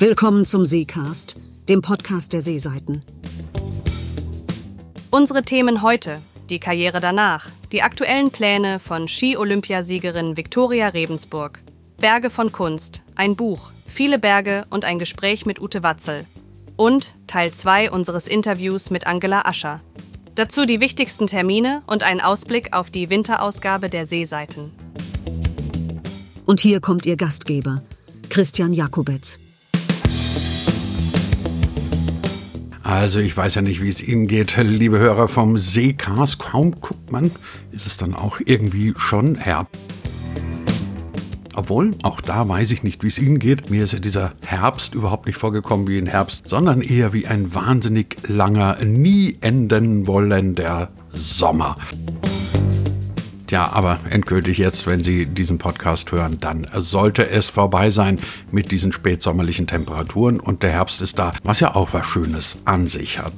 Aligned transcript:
Willkommen 0.00 0.44
zum 0.44 0.64
Seecast, 0.64 1.34
dem 1.68 1.82
Podcast 1.82 2.32
der 2.32 2.40
Seeseiten. 2.40 3.02
Unsere 5.10 5.42
Themen 5.42 5.82
heute, 5.82 6.20
die 6.50 6.60
Karriere 6.60 7.00
danach, 7.00 7.48
die 7.72 7.82
aktuellen 7.82 8.30
Pläne 8.30 8.78
von 8.78 9.08
Ski-Olympiasiegerin 9.08 10.36
Viktoria 10.36 10.86
Rebensburg, 10.86 11.60
Berge 11.96 12.30
von 12.30 12.52
Kunst, 12.52 13.02
ein 13.16 13.34
Buch, 13.34 13.72
viele 13.88 14.20
Berge 14.20 14.66
und 14.70 14.84
ein 14.84 15.00
Gespräch 15.00 15.46
mit 15.46 15.60
Ute 15.60 15.82
Watzel 15.82 16.26
und 16.76 17.12
Teil 17.26 17.50
2 17.50 17.90
unseres 17.90 18.28
Interviews 18.28 18.90
mit 18.90 19.04
Angela 19.08 19.46
Ascher. 19.46 19.80
Dazu 20.36 20.64
die 20.64 20.78
wichtigsten 20.78 21.26
Termine 21.26 21.82
und 21.88 22.04
ein 22.04 22.20
Ausblick 22.20 22.72
auf 22.72 22.90
die 22.90 23.10
Winterausgabe 23.10 23.88
der 23.88 24.06
Seeseiten. 24.06 24.70
Und 26.46 26.60
hier 26.60 26.78
kommt 26.78 27.04
Ihr 27.04 27.16
Gastgeber, 27.16 27.82
Christian 28.28 28.72
Jakobetz. 28.72 29.40
Also 32.88 33.20
ich 33.20 33.36
weiß 33.36 33.56
ja 33.56 33.60
nicht, 33.60 33.82
wie 33.82 33.90
es 33.90 34.02
Ihnen 34.02 34.26
geht, 34.26 34.56
liebe 34.56 34.98
Hörer 34.98 35.28
vom 35.28 35.58
Seecast. 35.58 36.38
Kaum 36.38 36.70
guckt 36.80 37.12
man, 37.12 37.30
ist 37.70 37.86
es 37.86 37.98
dann 37.98 38.14
auch 38.14 38.40
irgendwie 38.42 38.94
schon 38.96 39.34
Herbst. 39.34 39.78
Obwohl, 41.54 41.90
auch 42.02 42.22
da 42.22 42.48
weiß 42.48 42.70
ich 42.70 42.82
nicht, 42.84 43.02
wie 43.02 43.08
es 43.08 43.18
Ihnen 43.18 43.40
geht. 43.40 43.68
Mir 43.68 43.84
ist 43.84 43.92
ja 43.92 43.98
dieser 43.98 44.32
Herbst 44.46 44.94
überhaupt 44.94 45.26
nicht 45.26 45.36
vorgekommen 45.36 45.86
wie 45.86 45.98
ein 45.98 46.06
Herbst, 46.06 46.48
sondern 46.48 46.80
eher 46.80 47.12
wie 47.12 47.26
ein 47.26 47.54
wahnsinnig 47.54 48.16
langer, 48.26 48.78
nie 48.82 49.36
enden 49.42 50.06
wollender 50.06 50.88
Sommer. 51.12 51.76
Tja, 53.48 53.72
aber 53.72 53.98
endgültig 54.10 54.58
jetzt, 54.58 54.86
wenn 54.86 55.02
Sie 55.02 55.24
diesen 55.24 55.56
Podcast 55.56 56.12
hören, 56.12 56.38
dann 56.38 56.66
sollte 56.74 57.30
es 57.30 57.48
vorbei 57.48 57.90
sein 57.90 58.18
mit 58.52 58.70
diesen 58.70 58.92
spätsommerlichen 58.92 59.66
Temperaturen 59.66 60.38
und 60.38 60.62
der 60.62 60.70
Herbst 60.70 61.00
ist 61.00 61.18
da, 61.18 61.32
was 61.44 61.60
ja 61.60 61.74
auch 61.74 61.94
was 61.94 62.04
Schönes 62.06 62.58
an 62.66 62.88
sich 62.88 63.18
hat. 63.18 63.32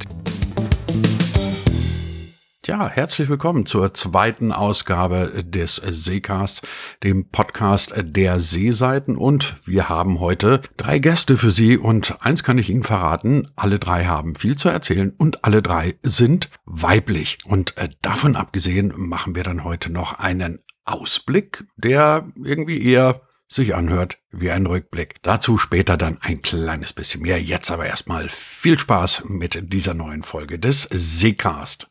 Ja, 2.70 2.88
herzlich 2.88 3.28
willkommen 3.28 3.66
zur 3.66 3.94
zweiten 3.94 4.52
Ausgabe 4.52 5.42
des 5.44 5.82
Seecasts, 5.84 6.62
dem 7.02 7.28
Podcast 7.28 7.92
der 7.96 8.38
Seeseiten. 8.38 9.16
Und 9.16 9.56
wir 9.64 9.88
haben 9.88 10.20
heute 10.20 10.62
drei 10.76 11.00
Gäste 11.00 11.36
für 11.36 11.50
Sie. 11.50 11.76
Und 11.76 12.24
eins 12.24 12.44
kann 12.44 12.58
ich 12.58 12.70
Ihnen 12.70 12.84
verraten, 12.84 13.50
alle 13.56 13.80
drei 13.80 14.04
haben 14.04 14.36
viel 14.36 14.56
zu 14.56 14.68
erzählen 14.68 15.12
und 15.18 15.44
alle 15.44 15.62
drei 15.62 15.98
sind 16.04 16.48
weiblich. 16.64 17.38
Und 17.44 17.76
äh, 17.76 17.88
davon 18.02 18.36
abgesehen 18.36 18.92
machen 18.94 19.34
wir 19.34 19.42
dann 19.42 19.64
heute 19.64 19.90
noch 19.90 20.20
einen 20.20 20.60
Ausblick, 20.84 21.64
der 21.76 22.22
irgendwie 22.36 22.80
eher 22.80 23.22
sich 23.48 23.74
anhört 23.74 24.18
wie 24.30 24.52
ein 24.52 24.66
Rückblick. 24.66 25.16
Dazu 25.22 25.58
später 25.58 25.96
dann 25.96 26.18
ein 26.20 26.40
kleines 26.40 26.92
bisschen 26.92 27.22
mehr. 27.22 27.42
Jetzt 27.42 27.72
aber 27.72 27.86
erstmal 27.86 28.28
viel 28.28 28.78
Spaß 28.78 29.24
mit 29.26 29.72
dieser 29.72 29.94
neuen 29.94 30.22
Folge 30.22 30.60
des 30.60 30.88
Seecast. 30.92 31.90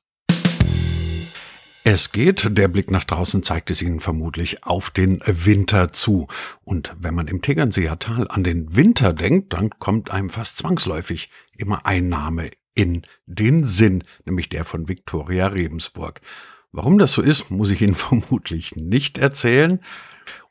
Es 1.92 2.12
geht, 2.12 2.56
der 2.56 2.68
Blick 2.68 2.92
nach 2.92 3.04
draußen 3.04 3.42
zeigt 3.42 3.72
es 3.72 3.82
Ihnen 3.82 4.00
vermutlich, 4.00 4.64
auf 4.64 4.92
den 4.92 5.24
Winter 5.26 5.92
zu. 5.92 6.28
Und 6.64 6.96
wenn 7.00 7.16
man 7.16 7.26
im 7.26 7.42
Tegernseer 7.42 7.98
Tal 7.98 8.28
an 8.28 8.44
den 8.44 8.76
Winter 8.76 9.12
denkt, 9.12 9.54
dann 9.54 9.72
kommt 9.80 10.12
einem 10.12 10.30
fast 10.30 10.58
zwangsläufig 10.58 11.32
immer 11.58 11.88
ein 11.88 12.08
Name 12.08 12.52
in 12.76 13.08
den 13.26 13.64
Sinn, 13.64 14.04
nämlich 14.24 14.50
der 14.50 14.66
von 14.66 14.88
Viktoria 14.88 15.48
Rebensburg. 15.48 16.22
Warum 16.72 17.00
das 17.00 17.14
so 17.14 17.24
ist, 17.24 17.50
muss 17.50 17.72
ich 17.72 17.82
Ihnen 17.82 17.96
vermutlich 17.96 18.76
nicht 18.76 19.18
erzählen. 19.18 19.80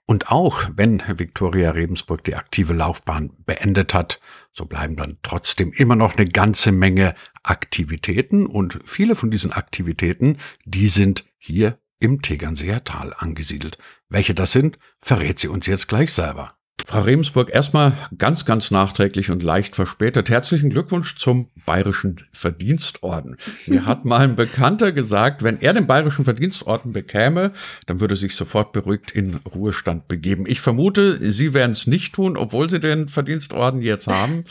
Und 0.06 0.32
auch 0.32 0.64
wenn 0.74 1.02
Viktoria 1.06 1.70
Rebensburg 1.70 2.24
die 2.24 2.34
aktive 2.34 2.72
Laufbahn 2.72 3.30
beendet 3.46 3.94
hat, 3.94 4.20
so 4.52 4.64
bleiben 4.64 4.96
dann 4.96 5.18
trotzdem 5.22 5.70
immer 5.72 5.94
noch 5.94 6.16
eine 6.16 6.24
ganze 6.26 6.72
Menge 6.72 7.14
Aktivitäten 7.44 8.46
und 8.46 8.78
viele 8.84 9.14
von 9.14 9.30
diesen 9.30 9.52
Aktivitäten, 9.52 10.38
die 10.64 10.88
sind 10.88 11.27
hier 11.38 11.78
im 12.00 12.22
Tegernseer 12.22 12.84
Tal 12.84 13.14
angesiedelt. 13.16 13.78
Welche 14.08 14.34
das 14.34 14.52
sind, 14.52 14.78
verrät 15.00 15.38
sie 15.38 15.48
uns 15.48 15.66
jetzt 15.66 15.88
gleich 15.88 16.12
selber. 16.12 16.58
Frau 16.88 17.02
Remsburg, 17.02 17.50
erstmal 17.52 17.92
ganz, 18.16 18.46
ganz 18.46 18.70
nachträglich 18.70 19.30
und 19.30 19.42
leicht 19.42 19.76
verspätet. 19.76 20.30
Herzlichen 20.30 20.70
Glückwunsch 20.70 21.16
zum 21.18 21.50
Bayerischen 21.66 22.26
Verdienstorden. 22.32 23.36
Mir 23.66 23.84
hat 23.84 24.06
mal 24.06 24.20
ein 24.20 24.36
Bekannter 24.36 24.92
gesagt, 24.92 25.42
wenn 25.42 25.60
er 25.60 25.74
den 25.74 25.86
Bayerischen 25.86 26.24
Verdienstorden 26.24 26.92
bekäme, 26.92 27.52
dann 27.84 28.00
würde 28.00 28.16
sich 28.16 28.34
sofort 28.34 28.72
beruhigt 28.72 29.10
in 29.10 29.34
Ruhestand 29.34 30.08
begeben. 30.08 30.46
Ich 30.46 30.62
vermute, 30.62 31.18
Sie 31.30 31.52
werden 31.52 31.72
es 31.72 31.86
nicht 31.86 32.14
tun, 32.14 32.38
obwohl 32.38 32.70
Sie 32.70 32.80
den 32.80 33.08
Verdienstorden 33.08 33.82
jetzt 33.82 34.06
haben. 34.06 34.44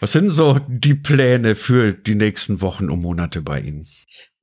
Was 0.00 0.10
sind 0.10 0.30
so 0.30 0.58
die 0.66 0.96
Pläne 0.96 1.54
für 1.54 1.92
die 1.92 2.16
nächsten 2.16 2.60
Wochen 2.60 2.90
und 2.90 3.02
Monate 3.02 3.40
bei 3.40 3.60
Ihnen? 3.60 3.86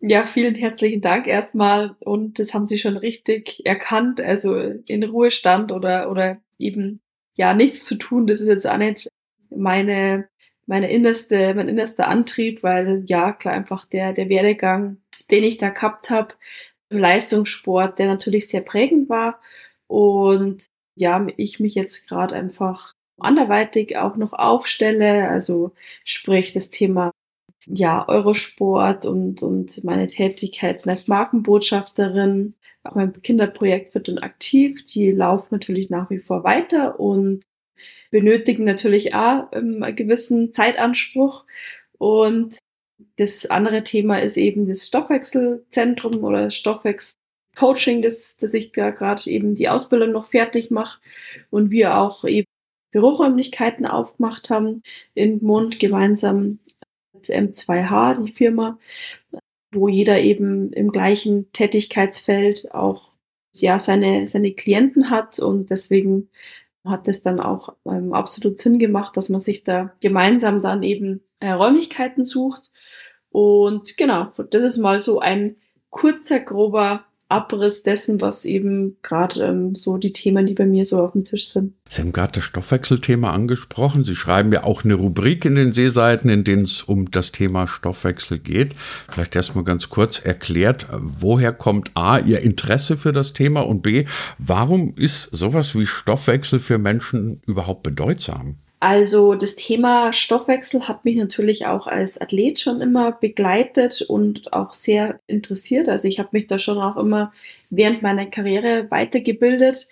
Ja, 0.07 0.27
vielen 0.27 0.53
herzlichen 0.53 1.01
Dank 1.01 1.25
erstmal. 1.25 1.95
Und 1.99 2.37
das 2.37 2.53
haben 2.53 2.67
Sie 2.67 2.77
schon 2.77 2.95
richtig 2.95 3.65
erkannt. 3.65 4.21
Also 4.21 4.55
in 4.55 5.03
Ruhestand 5.03 5.71
oder, 5.71 6.11
oder 6.11 6.37
eben 6.59 7.01
ja, 7.33 7.55
nichts 7.55 7.85
zu 7.85 7.95
tun, 7.95 8.27
das 8.27 8.39
ist 8.39 8.47
jetzt 8.47 8.67
auch 8.67 8.77
nicht 8.77 9.07
meine, 9.49 10.29
meine 10.67 10.91
innerste, 10.91 11.55
mein 11.55 11.67
innerster 11.67 12.07
Antrieb, 12.07 12.61
weil 12.61 13.03
ja, 13.07 13.33
klar, 13.33 13.55
einfach 13.55 13.87
der, 13.87 14.13
der 14.13 14.29
Werdegang, 14.29 14.97
den 15.31 15.43
ich 15.43 15.57
da 15.57 15.69
gehabt 15.69 16.11
habe 16.11 16.35
im 16.89 16.99
Leistungssport, 16.99 17.97
der 17.97 18.05
natürlich 18.05 18.47
sehr 18.47 18.61
prägend 18.61 19.09
war 19.09 19.41
und 19.87 20.65
ja, 20.95 21.25
ich 21.37 21.59
mich 21.59 21.73
jetzt 21.75 22.07
gerade 22.07 22.35
einfach 22.35 22.93
anderweitig 23.17 23.97
auch 23.97 24.17
noch 24.17 24.33
aufstelle, 24.33 25.29
also 25.29 25.73
sprich 26.03 26.53
das 26.53 26.69
Thema 26.69 27.11
ja, 27.67 28.07
Eurosport 28.07 29.05
und, 29.05 29.41
und 29.41 29.83
meine 29.83 30.07
Tätigkeiten 30.07 30.89
als 30.89 31.07
Markenbotschafterin, 31.07 32.53
auch 32.83 32.95
mein 32.95 33.13
Kinderprojekt 33.21 33.95
wird 33.95 34.07
dann 34.07 34.19
aktiv. 34.19 34.85
Die 34.85 35.11
laufen 35.11 35.55
natürlich 35.55 35.89
nach 35.89 36.09
wie 36.09 36.19
vor 36.19 36.43
weiter 36.43 36.99
und 36.99 37.43
benötigen 38.11 38.63
natürlich 38.63 39.15
auch 39.15 39.51
ähm, 39.51 39.81
einen 39.83 39.95
gewissen 39.95 40.51
Zeitanspruch. 40.51 41.45
Und 41.97 42.59
das 43.17 43.47
andere 43.47 43.83
Thema 43.83 44.17
ist 44.17 44.37
eben 44.37 44.67
das 44.67 44.87
Stoffwechselzentrum 44.87 46.23
oder 46.23 46.51
Stoffwechselcoaching, 46.51 48.01
das, 48.01 48.37
das 48.37 48.53
ich 48.53 48.71
da 48.71 48.91
gerade 48.91 49.29
eben 49.29 49.55
die 49.55 49.69
Ausbildung 49.69 50.11
noch 50.11 50.25
fertig 50.25 50.71
mache 50.71 51.01
und 51.49 51.71
wir 51.71 51.97
auch 51.97 52.23
eben 52.25 52.45
Büroräumlichkeiten 52.91 53.85
aufgemacht 53.85 54.49
haben 54.49 54.81
in 55.13 55.43
Mund 55.43 55.79
gemeinsam 55.79 56.59
M2H, 57.23 58.23
die 58.23 58.31
Firma 58.31 58.77
wo 59.75 59.87
jeder 59.87 60.19
eben 60.19 60.71
im 60.73 60.91
gleichen 60.91 61.51
Tätigkeitsfeld 61.51 62.73
auch 62.73 63.13
ja 63.53 63.77
seine 63.77 64.27
seine 64.27 64.53
Klienten 64.53 65.09
hat. 65.09 65.37
Und 65.39 65.69
deswegen 65.69 66.29
hat 66.83 67.07
es 67.07 67.21
dann 67.21 67.39
auch 67.39 67.75
ähm, 67.85 68.13
absolut 68.13 68.57
Sinn 68.57 68.79
gemacht, 68.79 69.17
dass 69.17 69.29
man 69.29 69.39
sich 69.39 69.63
da 69.63 69.93
gemeinsam 70.01 70.61
dann 70.61 70.81
eben 70.83 71.21
äh, 71.39 71.51
Räumlichkeiten 71.51 72.23
sucht. 72.23 72.71
Und 73.29 73.97
genau, 73.97 74.25
das 74.49 74.63
ist 74.63 74.77
mal 74.77 75.01
so 75.01 75.19
ein 75.19 75.57
kurzer 75.89 76.39
grober 76.39 77.05
Abriss 77.27 77.81
dessen, 77.81 78.21
was 78.21 78.45
eben 78.45 78.97
gerade 79.01 79.43
ähm, 79.43 79.75
so 79.75 79.97
die 79.97 80.13
Themen, 80.13 80.45
die 80.45 80.53
bei 80.53 80.65
mir 80.65 80.85
so 80.85 80.99
auf 80.99 81.13
dem 81.13 81.23
Tisch 81.23 81.49
sind. 81.49 81.73
Sie 81.89 82.01
haben 82.01 82.13
gerade 82.13 82.33
das 82.33 82.43
Stoffwechselthema 82.43 83.31
angesprochen. 83.31 84.03
Sie 84.03 84.15
schreiben 84.15 84.51
ja 84.51 84.63
auch 84.63 84.83
eine 84.83 84.93
Rubrik 84.93 85.43
in 85.45 85.55
den 85.55 85.73
Seeseiten, 85.73 86.29
in 86.29 86.43
denen 86.43 86.65
es 86.65 86.83
um 86.83 87.09
das 87.09 87.31
Thema 87.31 87.67
Stoffwechsel 87.67 88.37
geht. 88.37 88.75
Vielleicht 89.09 89.35
erstmal 89.35 89.63
ganz 89.63 89.89
kurz 89.89 90.19
erklärt, 90.19 90.87
woher 90.91 91.51
kommt 91.51 91.91
A, 91.95 92.19
Ihr 92.19 92.41
Interesse 92.41 92.95
für 92.95 93.11
das 93.11 93.33
Thema 93.33 93.61
und 93.61 93.81
B, 93.81 94.05
warum 94.37 94.93
ist 94.95 95.29
sowas 95.31 95.75
wie 95.75 95.87
Stoffwechsel 95.87 96.59
für 96.59 96.77
Menschen 96.77 97.41
überhaupt 97.47 97.81
bedeutsam? 97.83 98.57
Also 98.79 99.35
das 99.35 99.55
Thema 99.55 100.13
Stoffwechsel 100.13 100.87
hat 100.87 101.05
mich 101.05 101.15
natürlich 101.15 101.65
auch 101.65 101.87
als 101.87 102.19
Athlet 102.19 102.59
schon 102.59 102.81
immer 102.81 103.13
begleitet 103.13 104.01
und 104.01 104.53
auch 104.53 104.73
sehr 104.73 105.19
interessiert. 105.27 105.89
Also 105.89 106.07
ich 106.07 106.19
habe 106.19 106.29
mich 106.33 106.47
da 106.47 106.59
schon 106.59 106.77
auch 106.77 106.97
immer 106.97 107.33
während 107.69 108.01
meiner 108.01 108.25
Karriere 108.25 108.91
weitergebildet, 108.91 109.87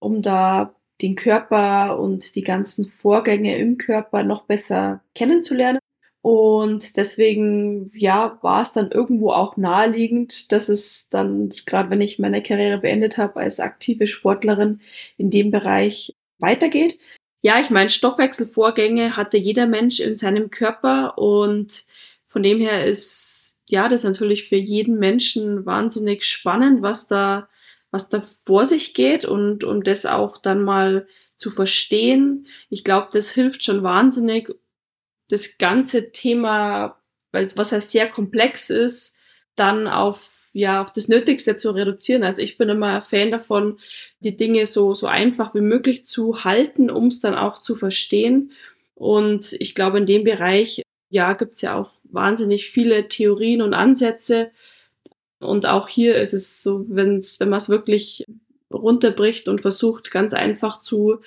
um 0.00 0.20
da 0.20 0.74
den 1.00 1.14
Körper 1.16 1.98
und 1.98 2.34
die 2.36 2.42
ganzen 2.42 2.84
Vorgänge 2.84 3.56
im 3.58 3.78
Körper 3.78 4.24
noch 4.24 4.44
besser 4.44 5.02
kennenzulernen. 5.14 5.78
Und 6.22 6.96
deswegen, 6.96 7.90
ja, 7.94 8.38
war 8.42 8.62
es 8.62 8.72
dann 8.72 8.92
irgendwo 8.92 9.30
auch 9.32 9.56
naheliegend, 9.56 10.52
dass 10.52 10.68
es 10.68 11.08
dann, 11.08 11.50
gerade 11.66 11.90
wenn 11.90 12.00
ich 12.00 12.20
meine 12.20 12.42
Karriere 12.42 12.78
beendet 12.78 13.18
habe 13.18 13.40
als 13.40 13.58
aktive 13.58 14.06
Sportlerin, 14.06 14.80
in 15.16 15.30
dem 15.30 15.50
Bereich 15.50 16.14
weitergeht. 16.38 16.98
Ja, 17.44 17.58
ich 17.58 17.70
meine, 17.70 17.90
Stoffwechselvorgänge 17.90 19.16
hatte 19.16 19.36
jeder 19.36 19.66
Mensch 19.66 19.98
in 19.98 20.16
seinem 20.16 20.48
Körper 20.50 21.18
und 21.18 21.82
von 22.24 22.42
dem 22.44 22.60
her 22.60 22.84
ist 22.86 23.60
ja 23.68 23.88
das 23.88 24.04
natürlich 24.04 24.48
für 24.48 24.54
jeden 24.56 24.96
Menschen 24.98 25.66
wahnsinnig 25.66 26.24
spannend, 26.24 26.82
was 26.82 27.08
da 27.08 27.48
was 27.90 28.08
da 28.08 28.20
vor 28.22 28.64
sich 28.64 28.94
geht 28.94 29.24
und 29.24 29.64
und 29.64 29.86
das 29.88 30.06
auch 30.06 30.38
dann 30.38 30.62
mal 30.62 31.06
zu 31.36 31.50
verstehen. 31.50 32.46
Ich 32.70 32.84
glaube, 32.84 33.08
das 33.12 33.32
hilft 33.32 33.64
schon 33.64 33.82
wahnsinnig, 33.82 34.48
das 35.28 35.58
ganze 35.58 36.12
Thema, 36.12 37.00
weil 37.32 37.48
was 37.56 37.70
ja 37.72 37.80
sehr 37.80 38.08
komplex 38.08 38.70
ist, 38.70 39.16
dann 39.56 39.88
auf 39.88 40.41
ja 40.52 40.82
auf 40.82 40.92
das 40.92 41.08
Nötigste 41.08 41.56
zu 41.56 41.70
reduzieren. 41.70 42.22
Also 42.22 42.42
ich 42.42 42.58
bin 42.58 42.68
immer 42.68 43.00
Fan 43.00 43.30
davon, 43.30 43.78
die 44.20 44.36
Dinge 44.36 44.66
so 44.66 44.94
so 44.94 45.06
einfach 45.06 45.54
wie 45.54 45.60
möglich 45.60 46.04
zu 46.04 46.44
halten, 46.44 46.90
um 46.90 47.06
es 47.06 47.20
dann 47.20 47.34
auch 47.34 47.62
zu 47.62 47.74
verstehen. 47.74 48.52
Und 48.94 49.54
ich 49.58 49.74
glaube, 49.74 49.98
in 49.98 50.06
dem 50.06 50.24
Bereich 50.24 50.82
ja 51.10 51.34
gibt's 51.34 51.62
ja 51.62 51.78
auch 51.78 51.92
wahnsinnig 52.04 52.70
viele 52.70 53.08
Theorien 53.08 53.62
und 53.62 53.74
Ansätze. 53.74 54.50
Und 55.40 55.66
auch 55.66 55.88
hier 55.88 56.16
ist 56.16 56.32
es 56.32 56.62
so, 56.62 56.84
wenn's, 56.88 57.40
wenn 57.40 57.50
man 57.50 57.58
es 57.58 57.68
wirklich 57.68 58.24
runterbricht 58.72 59.48
und 59.48 59.60
versucht, 59.60 60.10
ganz 60.10 60.34
einfach 60.34 60.80
zu 60.80 61.20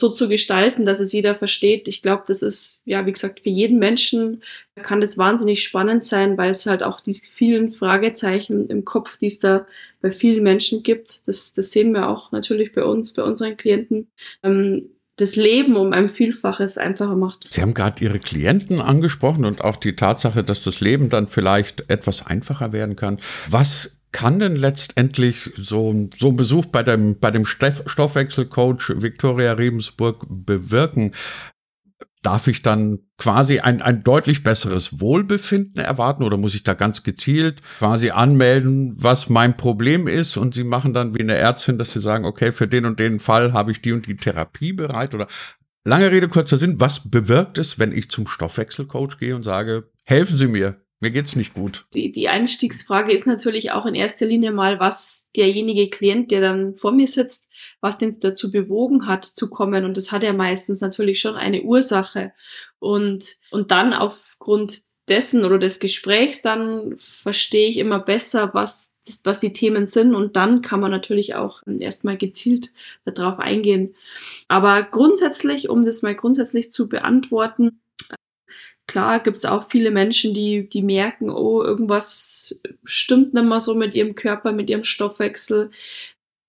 so 0.00 0.08
zu 0.08 0.28
gestalten, 0.28 0.84
dass 0.84 0.98
es 0.98 1.12
jeder 1.12 1.34
versteht. 1.34 1.86
Ich 1.86 2.02
glaube, 2.02 2.24
das 2.26 2.42
ist, 2.42 2.82
ja, 2.84 3.06
wie 3.06 3.12
gesagt, 3.12 3.40
für 3.40 3.50
jeden 3.50 3.78
Menschen 3.78 4.42
kann 4.82 5.00
das 5.00 5.18
wahnsinnig 5.18 5.62
spannend 5.62 6.04
sein, 6.04 6.36
weil 6.38 6.50
es 6.50 6.66
halt 6.66 6.82
auch 6.82 7.00
diese 7.00 7.22
vielen 7.32 7.70
Fragezeichen 7.70 8.66
im 8.68 8.84
Kopf, 8.84 9.18
die 9.18 9.26
es 9.26 9.38
da 9.38 9.66
bei 10.00 10.10
vielen 10.10 10.42
Menschen 10.42 10.82
gibt, 10.82 11.28
das, 11.28 11.52
das 11.54 11.70
sehen 11.70 11.92
wir 11.92 12.08
auch 12.08 12.32
natürlich 12.32 12.72
bei 12.72 12.82
uns, 12.82 13.12
bei 13.12 13.22
unseren 13.22 13.56
Klienten, 13.56 14.08
ähm, 14.42 14.88
das 15.16 15.36
Leben 15.36 15.76
um 15.76 15.92
ein 15.92 16.08
Vielfaches 16.08 16.78
einfacher 16.78 17.14
macht. 17.14 17.46
Sie 17.50 17.60
haben 17.60 17.74
gerade 17.74 18.02
Ihre 18.02 18.18
Klienten 18.18 18.80
angesprochen 18.80 19.44
und 19.44 19.62
auch 19.62 19.76
die 19.76 19.94
Tatsache, 19.94 20.42
dass 20.42 20.64
das 20.64 20.80
Leben 20.80 21.10
dann 21.10 21.28
vielleicht 21.28 21.90
etwas 21.90 22.26
einfacher 22.26 22.72
werden 22.72 22.96
kann. 22.96 23.18
Was 23.48 23.99
kann 24.12 24.40
denn 24.40 24.56
letztendlich 24.56 25.50
so, 25.56 26.08
so 26.16 26.28
ein 26.28 26.36
Besuch 26.36 26.66
bei 26.66 26.82
dem, 26.82 27.18
bei 27.18 27.30
dem 27.30 27.44
Stoffwechselcoach 27.44 28.92
Victoria 28.96 29.52
Rebensburg 29.52 30.26
bewirken? 30.28 31.12
Darf 32.22 32.48
ich 32.48 32.60
dann 32.60 32.98
quasi 33.16 33.60
ein, 33.60 33.80
ein 33.80 34.04
deutlich 34.04 34.42
besseres 34.42 35.00
Wohlbefinden 35.00 35.82
erwarten 35.82 36.22
oder 36.22 36.36
muss 36.36 36.54
ich 36.54 36.64
da 36.64 36.74
ganz 36.74 37.02
gezielt 37.02 37.62
quasi 37.78 38.10
anmelden, 38.10 38.94
was 38.96 39.30
mein 39.30 39.56
Problem 39.56 40.06
ist 40.06 40.36
und 40.36 40.54
Sie 40.54 40.64
machen 40.64 40.92
dann 40.92 41.16
wie 41.16 41.22
eine 41.22 41.36
Ärztin, 41.36 41.78
dass 41.78 41.92
Sie 41.92 42.00
sagen, 42.00 42.26
okay, 42.26 42.52
für 42.52 42.68
den 42.68 42.84
und 42.84 43.00
den 43.00 43.20
Fall 43.20 43.54
habe 43.54 43.70
ich 43.70 43.80
die 43.80 43.92
und 43.92 44.06
die 44.06 44.16
Therapie 44.16 44.74
bereit 44.74 45.14
oder 45.14 45.28
lange 45.84 46.10
Rede, 46.10 46.28
kurzer 46.28 46.58
Sinn, 46.58 46.78
was 46.78 47.10
bewirkt 47.10 47.56
es, 47.56 47.78
wenn 47.78 47.92
ich 47.92 48.10
zum 48.10 48.26
Stoffwechselcoach 48.26 49.18
gehe 49.18 49.34
und 49.34 49.42
sage, 49.42 49.88
helfen 50.04 50.36
Sie 50.36 50.46
mir, 50.46 50.76
mir 51.00 51.10
geht's 51.10 51.34
nicht 51.34 51.54
gut. 51.54 51.86
Die, 51.94 52.12
die 52.12 52.28
Einstiegsfrage 52.28 53.12
ist 53.12 53.26
natürlich 53.26 53.72
auch 53.72 53.86
in 53.86 53.94
erster 53.94 54.26
Linie 54.26 54.52
mal, 54.52 54.78
was 54.80 55.30
derjenige 55.34 55.88
Klient, 55.88 56.30
der 56.30 56.42
dann 56.42 56.74
vor 56.74 56.92
mir 56.92 57.06
sitzt, 57.06 57.50
was 57.80 57.96
den 57.96 58.20
dazu 58.20 58.52
bewogen 58.52 59.06
hat 59.06 59.24
zu 59.24 59.48
kommen. 59.48 59.86
Und 59.86 59.96
das 59.96 60.12
hat 60.12 60.22
ja 60.22 60.34
meistens 60.34 60.82
natürlich 60.82 61.18
schon 61.20 61.36
eine 61.36 61.62
Ursache. 61.62 62.32
Und, 62.78 63.36
und 63.50 63.70
dann 63.70 63.94
aufgrund 63.94 64.82
dessen 65.08 65.44
oder 65.44 65.58
des 65.58 65.80
Gesprächs, 65.80 66.42
dann 66.42 66.96
verstehe 66.98 67.68
ich 67.68 67.78
immer 67.78 67.98
besser, 67.98 68.50
was, 68.52 68.94
was 69.24 69.40
die 69.40 69.54
Themen 69.54 69.86
sind. 69.86 70.14
Und 70.14 70.36
dann 70.36 70.60
kann 70.60 70.80
man 70.80 70.90
natürlich 70.90 71.34
auch 71.34 71.62
erstmal 71.66 72.18
gezielt 72.18 72.72
darauf 73.06 73.38
eingehen. 73.38 73.94
Aber 74.48 74.82
grundsätzlich, 74.82 75.70
um 75.70 75.82
das 75.82 76.02
mal 76.02 76.14
grundsätzlich 76.14 76.74
zu 76.74 76.90
beantworten, 76.90 77.80
klar 78.90 79.20
gibt 79.20 79.38
es 79.38 79.44
auch 79.44 79.62
viele 79.62 79.92
Menschen, 79.92 80.34
die, 80.34 80.68
die 80.68 80.82
merken, 80.82 81.30
oh, 81.30 81.62
irgendwas 81.62 82.60
stimmt 82.82 83.34
nicht 83.34 83.44
mehr 83.44 83.60
so 83.60 83.76
mit 83.76 83.94
ihrem 83.94 84.16
Körper, 84.16 84.50
mit 84.50 84.68
ihrem 84.68 84.82
Stoffwechsel, 84.82 85.70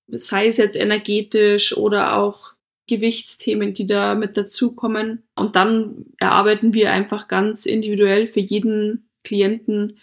sei 0.07 0.47
es 0.47 0.57
jetzt 0.57 0.75
energetisch 0.75 1.77
oder 1.77 2.17
auch 2.17 2.53
Gewichtsthemen, 2.87 3.73
die 3.73 3.85
da 3.85 4.15
mit 4.15 4.37
dazukommen. 4.37 5.21
Und 5.35 5.55
dann 5.55 6.07
erarbeiten 6.17 6.73
wir 6.73 6.91
einfach 6.91 7.27
ganz 7.27 7.67
individuell 7.67 8.25
für 8.25 8.39
jeden 8.39 9.07
Klienten 9.23 9.99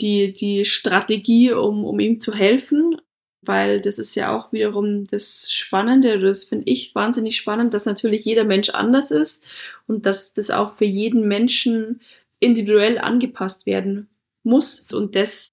die, 0.00 0.32
die 0.32 0.64
Strategie, 0.64 1.52
um, 1.52 1.84
um 1.84 2.00
ihm 2.00 2.18
zu 2.18 2.32
helfen 2.32 2.96
weil 3.46 3.80
das 3.80 3.98
ist 3.98 4.14
ja 4.14 4.34
auch 4.36 4.52
wiederum 4.52 5.04
das 5.04 5.50
Spannende, 5.52 6.18
das 6.18 6.44
finde 6.44 6.66
ich 6.66 6.94
wahnsinnig 6.94 7.36
spannend, 7.36 7.74
dass 7.74 7.86
natürlich 7.86 8.24
jeder 8.24 8.44
Mensch 8.44 8.70
anders 8.70 9.10
ist 9.10 9.44
und 9.86 10.06
dass 10.06 10.32
das 10.32 10.50
auch 10.50 10.72
für 10.72 10.84
jeden 10.84 11.26
Menschen 11.28 12.00
individuell 12.40 12.98
angepasst 12.98 13.66
werden 13.66 14.08
muss 14.42 14.92
und 14.92 15.16
das, 15.16 15.48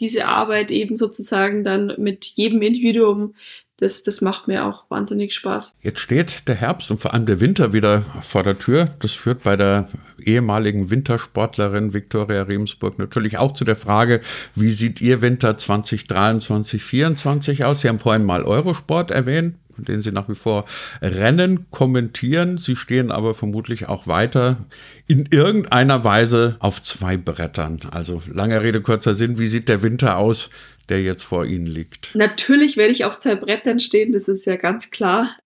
diese 0.00 0.26
Arbeit 0.26 0.70
eben 0.70 0.96
sozusagen 0.96 1.64
dann 1.64 1.94
mit 1.98 2.24
jedem 2.24 2.62
Individuum 2.62 3.34
das, 3.82 4.04
das 4.04 4.20
macht 4.20 4.46
mir 4.46 4.64
auch 4.64 4.84
wahnsinnig 4.90 5.34
Spaß. 5.34 5.74
Jetzt 5.82 5.98
steht 5.98 6.46
der 6.46 6.54
Herbst 6.54 6.90
und 6.92 6.98
vor 6.98 7.12
allem 7.12 7.26
der 7.26 7.40
Winter 7.40 7.72
wieder 7.72 8.02
vor 8.22 8.44
der 8.44 8.56
Tür. 8.56 8.86
Das 9.00 9.10
führt 9.12 9.42
bei 9.42 9.56
der 9.56 9.88
ehemaligen 10.24 10.90
Wintersportlerin 10.90 11.92
Viktoria 11.92 12.42
Remsburg 12.42 12.98
natürlich 13.00 13.38
auch 13.38 13.54
zu 13.54 13.64
der 13.64 13.74
Frage, 13.74 14.20
wie 14.54 14.70
sieht 14.70 15.00
Ihr 15.00 15.20
Winter 15.20 15.56
2023, 15.56 16.80
2024 16.80 17.64
aus? 17.64 17.80
Sie 17.80 17.88
haben 17.88 17.98
vorhin 17.98 18.24
mal 18.24 18.44
Eurosport 18.44 19.10
erwähnt 19.10 19.56
den 19.76 20.02
Sie 20.02 20.12
nach 20.12 20.28
wie 20.28 20.34
vor 20.34 20.64
Rennen 21.00 21.70
kommentieren. 21.70 22.58
Sie 22.58 22.76
stehen 22.76 23.10
aber 23.10 23.34
vermutlich 23.34 23.88
auch 23.88 24.06
weiter 24.06 24.58
in 25.06 25.26
irgendeiner 25.30 26.04
Weise 26.04 26.56
auf 26.58 26.82
zwei 26.82 27.16
Brettern. 27.16 27.80
Also 27.90 28.22
lange 28.32 28.62
Rede, 28.62 28.80
kurzer 28.80 29.14
Sinn, 29.14 29.38
wie 29.38 29.46
sieht 29.46 29.68
der 29.68 29.82
Winter 29.82 30.18
aus 30.18 30.50
der 30.88 31.02
jetzt 31.02 31.22
vor 31.22 31.44
Ihnen 31.44 31.66
liegt? 31.66 32.14
Natürlich 32.14 32.76
werde 32.76 32.92
ich 32.92 33.04
auf 33.04 33.18
zwei 33.18 33.34
Brettern 33.34 33.80
stehen, 33.80 34.12
das 34.12 34.28
ist 34.28 34.44
ja 34.44 34.56
ganz 34.56 34.90
klar. 34.90 35.36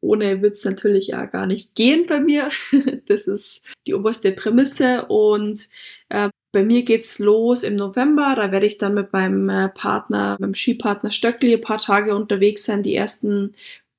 Ohne 0.00 0.42
wird 0.42 0.54
es 0.54 0.64
natürlich 0.64 1.08
ja 1.08 1.26
gar 1.26 1.46
nicht 1.46 1.74
gehen 1.74 2.06
bei 2.06 2.20
mir. 2.20 2.50
Das 3.06 3.26
ist 3.26 3.62
die 3.86 3.94
oberste 3.94 4.32
Prämisse. 4.32 5.06
Und 5.06 5.68
äh, 6.08 6.28
bei 6.50 6.64
mir 6.64 6.82
geht's 6.82 7.18
los 7.18 7.62
im 7.62 7.76
November. 7.76 8.34
Da 8.36 8.50
werde 8.50 8.66
ich 8.66 8.78
dann 8.78 8.94
mit 8.94 9.12
meinem 9.12 9.48
äh, 9.48 9.68
Partner, 9.68 10.36
meinem 10.40 10.54
Skipartner 10.54 11.10
Stöckli 11.10 11.54
ein 11.54 11.60
paar 11.60 11.78
Tage 11.78 12.16
unterwegs 12.16 12.64
sein. 12.64 12.82
Die 12.82 12.96
ersten 12.96 13.54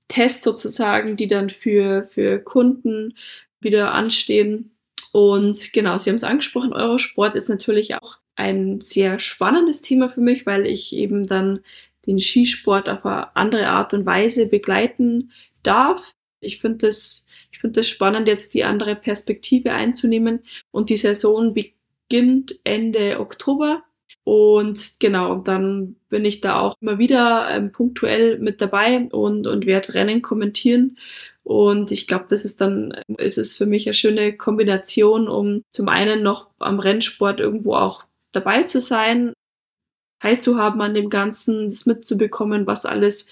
Tests 0.09 0.43
sozusagen, 0.43 1.15
die 1.15 1.27
dann 1.27 1.49
für, 1.49 2.05
für 2.05 2.39
Kunden 2.39 3.15
wieder 3.61 3.93
anstehen. 3.93 4.71
Und 5.13 5.73
genau, 5.73 5.97
Sie 5.97 6.09
haben 6.09 6.17
es 6.17 6.23
angesprochen, 6.23 6.73
Eurosport 6.73 7.35
ist 7.35 7.47
natürlich 7.47 7.95
auch 7.95 8.17
ein 8.35 8.81
sehr 8.81 9.19
spannendes 9.19 9.81
Thema 9.81 10.09
für 10.09 10.21
mich, 10.21 10.45
weil 10.45 10.65
ich 10.65 10.95
eben 10.95 11.27
dann 11.27 11.59
den 12.05 12.19
Skisport 12.19 12.89
auf 12.89 13.05
eine 13.05 13.35
andere 13.35 13.67
Art 13.67 13.93
und 13.93 14.05
Weise 14.05 14.47
begleiten 14.47 15.31
darf. 15.61 16.13
Ich 16.39 16.59
finde 16.59 16.87
das, 16.87 17.27
ich 17.51 17.59
finde 17.59 17.79
das 17.79 17.87
spannend, 17.87 18.27
jetzt 18.27 18.53
die 18.53 18.63
andere 18.63 18.95
Perspektive 18.95 19.71
einzunehmen. 19.71 20.39
Und 20.71 20.89
die 20.89 20.97
Saison 20.97 21.53
beginnt 21.53 22.59
Ende 22.63 23.19
Oktober. 23.19 23.83
Und 24.25 24.99
genau, 24.99 25.35
dann 25.35 25.95
bin 26.09 26.25
ich 26.25 26.41
da 26.41 26.59
auch 26.59 26.75
immer 26.81 26.97
wieder 26.97 27.49
ähm, 27.51 27.71
punktuell 27.71 28.39
mit 28.39 28.61
dabei 28.61 29.07
und, 29.11 29.47
und 29.47 29.65
werde 29.65 29.93
Rennen 29.93 30.21
kommentieren. 30.21 30.97
Und 31.43 31.91
ich 31.91 32.07
glaube, 32.07 32.25
das 32.29 32.45
ist 32.45 32.61
dann, 32.61 32.93
ist 33.17 33.37
es 33.37 33.57
für 33.57 33.65
mich 33.65 33.85
eine 33.85 33.93
schöne 33.93 34.37
Kombination, 34.37 35.27
um 35.27 35.61
zum 35.71 35.89
einen 35.89 36.23
noch 36.23 36.49
am 36.59 36.79
Rennsport 36.79 37.41
irgendwo 37.41 37.75
auch 37.75 38.05
dabei 38.33 38.63
zu 38.63 38.79
sein, 38.79 39.33
teilzuhaben 40.19 40.81
an 40.81 40.93
dem 40.93 41.09
Ganzen, 41.09 41.65
das 41.65 41.85
mitzubekommen, 41.85 42.67
was 42.67 42.85
alles 42.85 43.27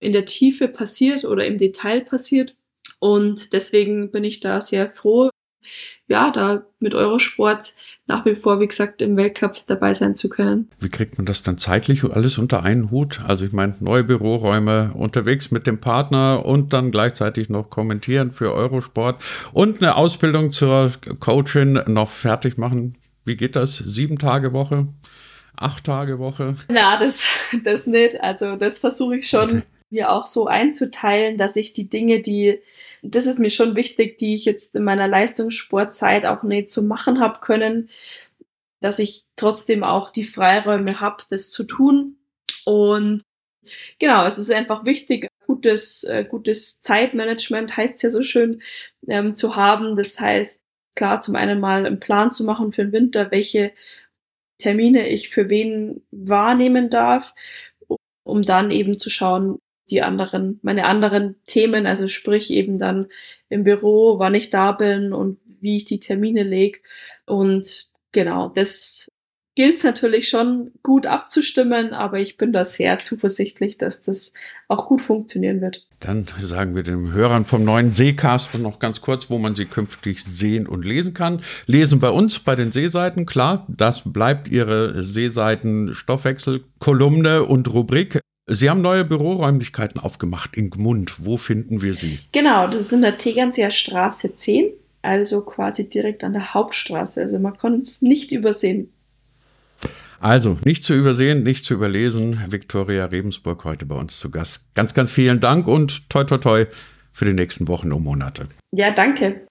in 0.00 0.12
der 0.12 0.24
Tiefe 0.24 0.68
passiert 0.68 1.24
oder 1.24 1.46
im 1.46 1.58
Detail 1.58 2.00
passiert. 2.00 2.56
Und 3.00 3.52
deswegen 3.52 4.10
bin 4.10 4.24
ich 4.24 4.40
da 4.40 4.60
sehr 4.60 4.88
froh, 4.88 5.30
ja, 6.06 6.30
da 6.30 6.64
mit 6.78 6.94
Eurosport 6.94 7.74
nach 8.06 8.24
wie 8.24 8.34
vor, 8.34 8.58
wie 8.58 8.66
gesagt, 8.66 9.02
im 9.02 9.16
Weltcup 9.16 9.66
dabei 9.66 9.92
sein 9.92 10.16
zu 10.16 10.28
können. 10.28 10.70
Wie 10.80 10.88
kriegt 10.88 11.18
man 11.18 11.26
das 11.26 11.42
dann 11.42 11.58
zeitlich 11.58 12.04
alles 12.04 12.38
unter 12.38 12.62
einen 12.62 12.90
Hut? 12.90 13.20
Also 13.26 13.44
ich 13.44 13.52
meine, 13.52 13.74
neue 13.80 14.04
Büroräume, 14.04 14.92
unterwegs 14.94 15.50
mit 15.50 15.66
dem 15.66 15.78
Partner 15.80 16.44
und 16.46 16.72
dann 16.72 16.90
gleichzeitig 16.90 17.50
noch 17.50 17.68
kommentieren 17.68 18.30
für 18.30 18.54
Eurosport 18.54 19.22
und 19.52 19.82
eine 19.82 19.96
Ausbildung 19.96 20.50
zur 20.50 20.90
Coachin 21.20 21.80
noch 21.86 22.08
fertig 22.08 22.56
machen. 22.56 22.96
Wie 23.28 23.36
geht 23.36 23.56
das? 23.56 23.76
Sieben 23.76 24.18
Tage 24.18 24.54
Woche? 24.54 24.88
Acht 25.54 25.84
Tage 25.84 26.18
Woche? 26.18 26.54
Na, 26.70 26.96
das, 26.96 27.22
das 27.62 27.86
nicht. 27.86 28.18
Also 28.22 28.56
das 28.56 28.78
versuche 28.78 29.18
ich 29.18 29.28
schon 29.28 29.64
mir 29.90 30.10
auch 30.10 30.24
so 30.24 30.46
einzuteilen, 30.46 31.36
dass 31.36 31.54
ich 31.54 31.74
die 31.74 31.90
Dinge, 31.90 32.20
die, 32.20 32.62
das 33.02 33.26
ist 33.26 33.38
mir 33.38 33.50
schon 33.50 33.76
wichtig, 33.76 34.16
die 34.16 34.34
ich 34.34 34.46
jetzt 34.46 34.74
in 34.74 34.82
meiner 34.82 35.08
Leistungssportzeit 35.08 36.24
auch 36.24 36.42
nicht 36.42 36.70
zu 36.70 36.80
so 36.80 36.86
machen 36.86 37.20
habe 37.20 37.40
können, 37.40 37.90
dass 38.80 38.98
ich 38.98 39.26
trotzdem 39.36 39.84
auch 39.84 40.08
die 40.08 40.24
Freiräume 40.24 40.98
habe, 41.00 41.22
das 41.28 41.50
zu 41.50 41.64
tun. 41.64 42.16
Und 42.64 43.20
genau, 43.98 44.24
es 44.24 44.38
ist 44.38 44.50
einfach 44.50 44.86
wichtig, 44.86 45.28
gutes, 45.46 46.02
äh, 46.04 46.24
gutes 46.24 46.80
Zeitmanagement 46.80 47.76
heißt 47.76 48.02
ja 48.02 48.08
so 48.08 48.22
schön 48.22 48.62
ähm, 49.06 49.36
zu 49.36 49.54
haben. 49.54 49.96
Das 49.96 50.18
heißt, 50.18 50.62
klar, 50.98 51.20
zum 51.20 51.36
einen 51.36 51.60
mal 51.60 51.86
einen 51.86 52.00
Plan 52.00 52.32
zu 52.32 52.44
machen 52.44 52.72
für 52.72 52.82
den 52.82 52.92
Winter, 52.92 53.30
welche 53.30 53.72
Termine 54.58 55.08
ich 55.08 55.28
für 55.28 55.48
wen 55.48 56.02
wahrnehmen 56.10 56.90
darf, 56.90 57.34
um 58.24 58.42
dann 58.44 58.72
eben 58.72 58.98
zu 58.98 59.08
schauen, 59.08 59.60
die 59.90 60.02
anderen, 60.02 60.58
meine 60.62 60.86
anderen 60.86 61.36
Themen, 61.46 61.86
also 61.86 62.08
sprich 62.08 62.50
eben 62.50 62.78
dann 62.78 63.06
im 63.48 63.62
Büro, 63.62 64.18
wann 64.18 64.34
ich 64.34 64.50
da 64.50 64.72
bin 64.72 65.12
und 65.12 65.38
wie 65.60 65.76
ich 65.76 65.84
die 65.84 66.00
Termine 66.00 66.42
lege. 66.42 66.80
Und 67.26 67.92
genau, 68.10 68.48
das 68.48 69.08
gilt 69.58 69.78
es 69.78 69.82
natürlich 69.82 70.28
schon 70.28 70.70
gut 70.84 71.04
abzustimmen, 71.04 71.92
aber 71.92 72.20
ich 72.20 72.36
bin 72.36 72.52
da 72.52 72.64
sehr 72.64 73.00
zuversichtlich, 73.00 73.76
dass 73.76 74.04
das 74.04 74.32
auch 74.68 74.86
gut 74.86 75.00
funktionieren 75.00 75.60
wird. 75.60 75.84
Dann 75.98 76.22
sagen 76.22 76.76
wir 76.76 76.84
den 76.84 77.12
Hörern 77.12 77.44
vom 77.44 77.64
neuen 77.64 77.90
Seecast 77.90 78.56
noch 78.60 78.78
ganz 78.78 79.00
kurz, 79.00 79.30
wo 79.30 79.38
man 79.38 79.56
sie 79.56 79.64
künftig 79.64 80.22
sehen 80.22 80.68
und 80.68 80.84
lesen 80.84 81.12
kann. 81.12 81.42
Lesen 81.66 81.98
bei 81.98 82.10
uns 82.10 82.38
bei 82.38 82.54
den 82.54 82.70
Seeseiten, 82.70 83.26
klar, 83.26 83.66
das 83.66 84.02
bleibt 84.04 84.46
Ihre 84.46 85.02
Seeseiten 85.02 85.92
Stoffwechsel, 85.92 86.62
Kolumne 86.78 87.42
und 87.42 87.74
Rubrik. 87.74 88.20
Sie 88.46 88.70
haben 88.70 88.80
neue 88.80 89.04
Büroräumlichkeiten 89.04 90.00
aufgemacht 90.00 90.56
in 90.56 90.70
Gmund. 90.70 91.26
Wo 91.26 91.36
finden 91.36 91.82
wir 91.82 91.94
sie? 91.94 92.20
Genau, 92.30 92.68
das 92.68 92.82
ist 92.82 92.92
in 92.92 93.02
der 93.02 93.18
Tegernseer 93.18 93.72
Straße 93.72 94.36
10, 94.36 94.68
also 95.02 95.40
quasi 95.40 95.90
direkt 95.90 96.22
an 96.22 96.34
der 96.34 96.54
Hauptstraße. 96.54 97.20
Also 97.20 97.40
man 97.40 97.56
kann 97.56 97.80
es 97.80 98.02
nicht 98.02 98.30
übersehen. 98.30 98.92
Also, 100.20 100.58
nicht 100.64 100.82
zu 100.82 100.94
übersehen, 100.94 101.44
nicht 101.44 101.64
zu 101.64 101.74
überlesen. 101.74 102.40
Viktoria 102.50 103.04
Rebensburg 103.04 103.64
heute 103.64 103.86
bei 103.86 103.94
uns 103.94 104.18
zu 104.18 104.30
Gast. 104.30 104.64
Ganz, 104.74 104.92
ganz 104.92 105.12
vielen 105.12 105.38
Dank 105.38 105.68
und 105.68 106.10
toi, 106.10 106.24
toi, 106.24 106.38
toi 106.38 106.66
für 107.12 107.24
die 107.24 107.34
nächsten 107.34 107.68
Wochen 107.68 107.92
und 107.92 108.02
Monate. 108.02 108.48
Ja, 108.72 108.90
danke. 108.90 109.46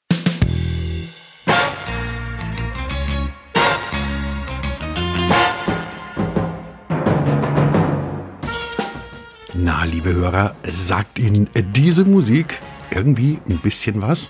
Na, 9.53 9.85
liebe 9.85 10.13
Hörer, 10.13 10.53
sagt 10.69 11.17
Ihnen 11.17 11.49
diese 11.75 12.03
Musik 12.03 12.59
irgendwie 12.91 13.39
ein 13.49 13.57
bisschen 13.59 14.01
was? 14.01 14.29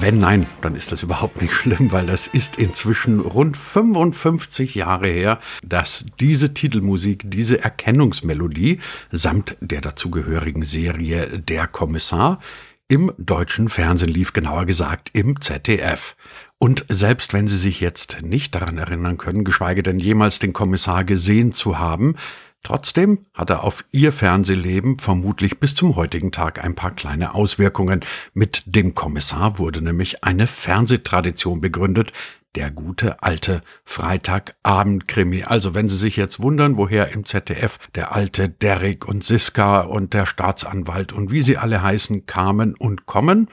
Wenn 0.00 0.18
nein, 0.18 0.46
dann 0.62 0.76
ist 0.76 0.92
das 0.92 1.02
überhaupt 1.02 1.42
nicht 1.42 1.52
schlimm, 1.52 1.92
weil 1.92 2.06
das 2.06 2.26
ist 2.26 2.56
inzwischen 2.56 3.20
rund 3.20 3.54
55 3.54 4.74
Jahre 4.74 5.08
her, 5.08 5.38
dass 5.62 6.06
diese 6.18 6.54
Titelmusik, 6.54 7.24
diese 7.26 7.62
Erkennungsmelodie 7.62 8.80
samt 9.10 9.56
der 9.60 9.82
dazugehörigen 9.82 10.64
Serie 10.64 11.38
Der 11.38 11.66
Kommissar 11.66 12.40
im 12.88 13.12
deutschen 13.18 13.68
Fernsehen 13.68 14.08
lief, 14.08 14.32
genauer 14.32 14.64
gesagt 14.64 15.10
im 15.12 15.38
ZDF. 15.38 16.16
Und 16.56 16.86
selbst 16.88 17.34
wenn 17.34 17.46
Sie 17.46 17.58
sich 17.58 17.80
jetzt 17.80 18.22
nicht 18.22 18.54
daran 18.54 18.78
erinnern 18.78 19.18
können, 19.18 19.44
geschweige 19.44 19.82
denn 19.82 20.00
jemals 20.00 20.38
den 20.38 20.54
Kommissar 20.54 21.04
gesehen 21.04 21.52
zu 21.52 21.78
haben, 21.78 22.16
Trotzdem 22.62 23.26
hat 23.32 23.50
er 23.50 23.64
auf 23.64 23.84
ihr 23.90 24.12
Fernsehleben 24.12 24.98
vermutlich 24.98 25.60
bis 25.60 25.74
zum 25.74 25.96
heutigen 25.96 26.30
Tag 26.30 26.62
ein 26.62 26.74
paar 26.74 26.90
kleine 26.90 27.34
Auswirkungen. 27.34 28.04
Mit 28.34 28.62
dem 28.66 28.94
Kommissar 28.94 29.58
wurde 29.58 29.82
nämlich 29.82 30.24
eine 30.24 30.46
Fernsehtradition 30.46 31.60
begründet, 31.60 32.12
der 32.54 32.70
gute 32.70 33.22
alte 33.22 33.62
Freitagabendkrimi. 33.84 35.44
Also 35.44 35.74
wenn 35.74 35.88
Sie 35.88 35.96
sich 35.96 36.16
jetzt 36.16 36.40
wundern, 36.40 36.76
woher 36.76 37.12
im 37.12 37.24
ZDF 37.24 37.78
der 37.94 38.14
alte 38.14 38.48
Derrick 38.48 39.06
und 39.06 39.24
Siska 39.24 39.80
und 39.80 40.14
der 40.14 40.26
Staatsanwalt 40.26 41.12
und 41.12 41.30
wie 41.30 41.42
sie 41.42 41.56
alle 41.56 41.82
heißen 41.82 42.26
kamen 42.26 42.74
und 42.74 43.06
kommen, 43.06 43.48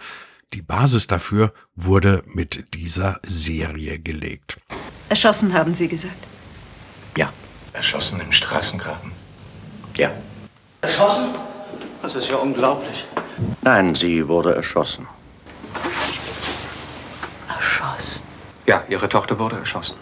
die 0.54 0.62
Basis 0.62 1.08
dafür 1.08 1.54
wurde 1.76 2.24
mit 2.26 2.74
dieser 2.74 3.20
Serie 3.24 4.00
gelegt. 4.00 4.60
Erschossen 5.10 5.54
haben 5.54 5.76
Sie 5.76 5.88
gesagt. 5.88 6.26
Ja. 7.16 7.32
Erschossen 7.78 8.20
im 8.20 8.32
Straßengraben? 8.32 9.12
Ja. 9.96 10.10
Erschossen? 10.82 11.26
Das 12.02 12.16
ist 12.16 12.28
ja 12.28 12.38
unglaublich. 12.38 13.06
Nein, 13.62 13.94
sie 13.94 14.28
wurde 14.28 14.56
erschossen. 14.56 15.06
Erschossen? 17.48 18.24
Ja, 18.66 18.84
ihre 18.90 19.08
Tochter 19.08 19.38
wurde 19.38 19.58
erschossen. 19.58 19.96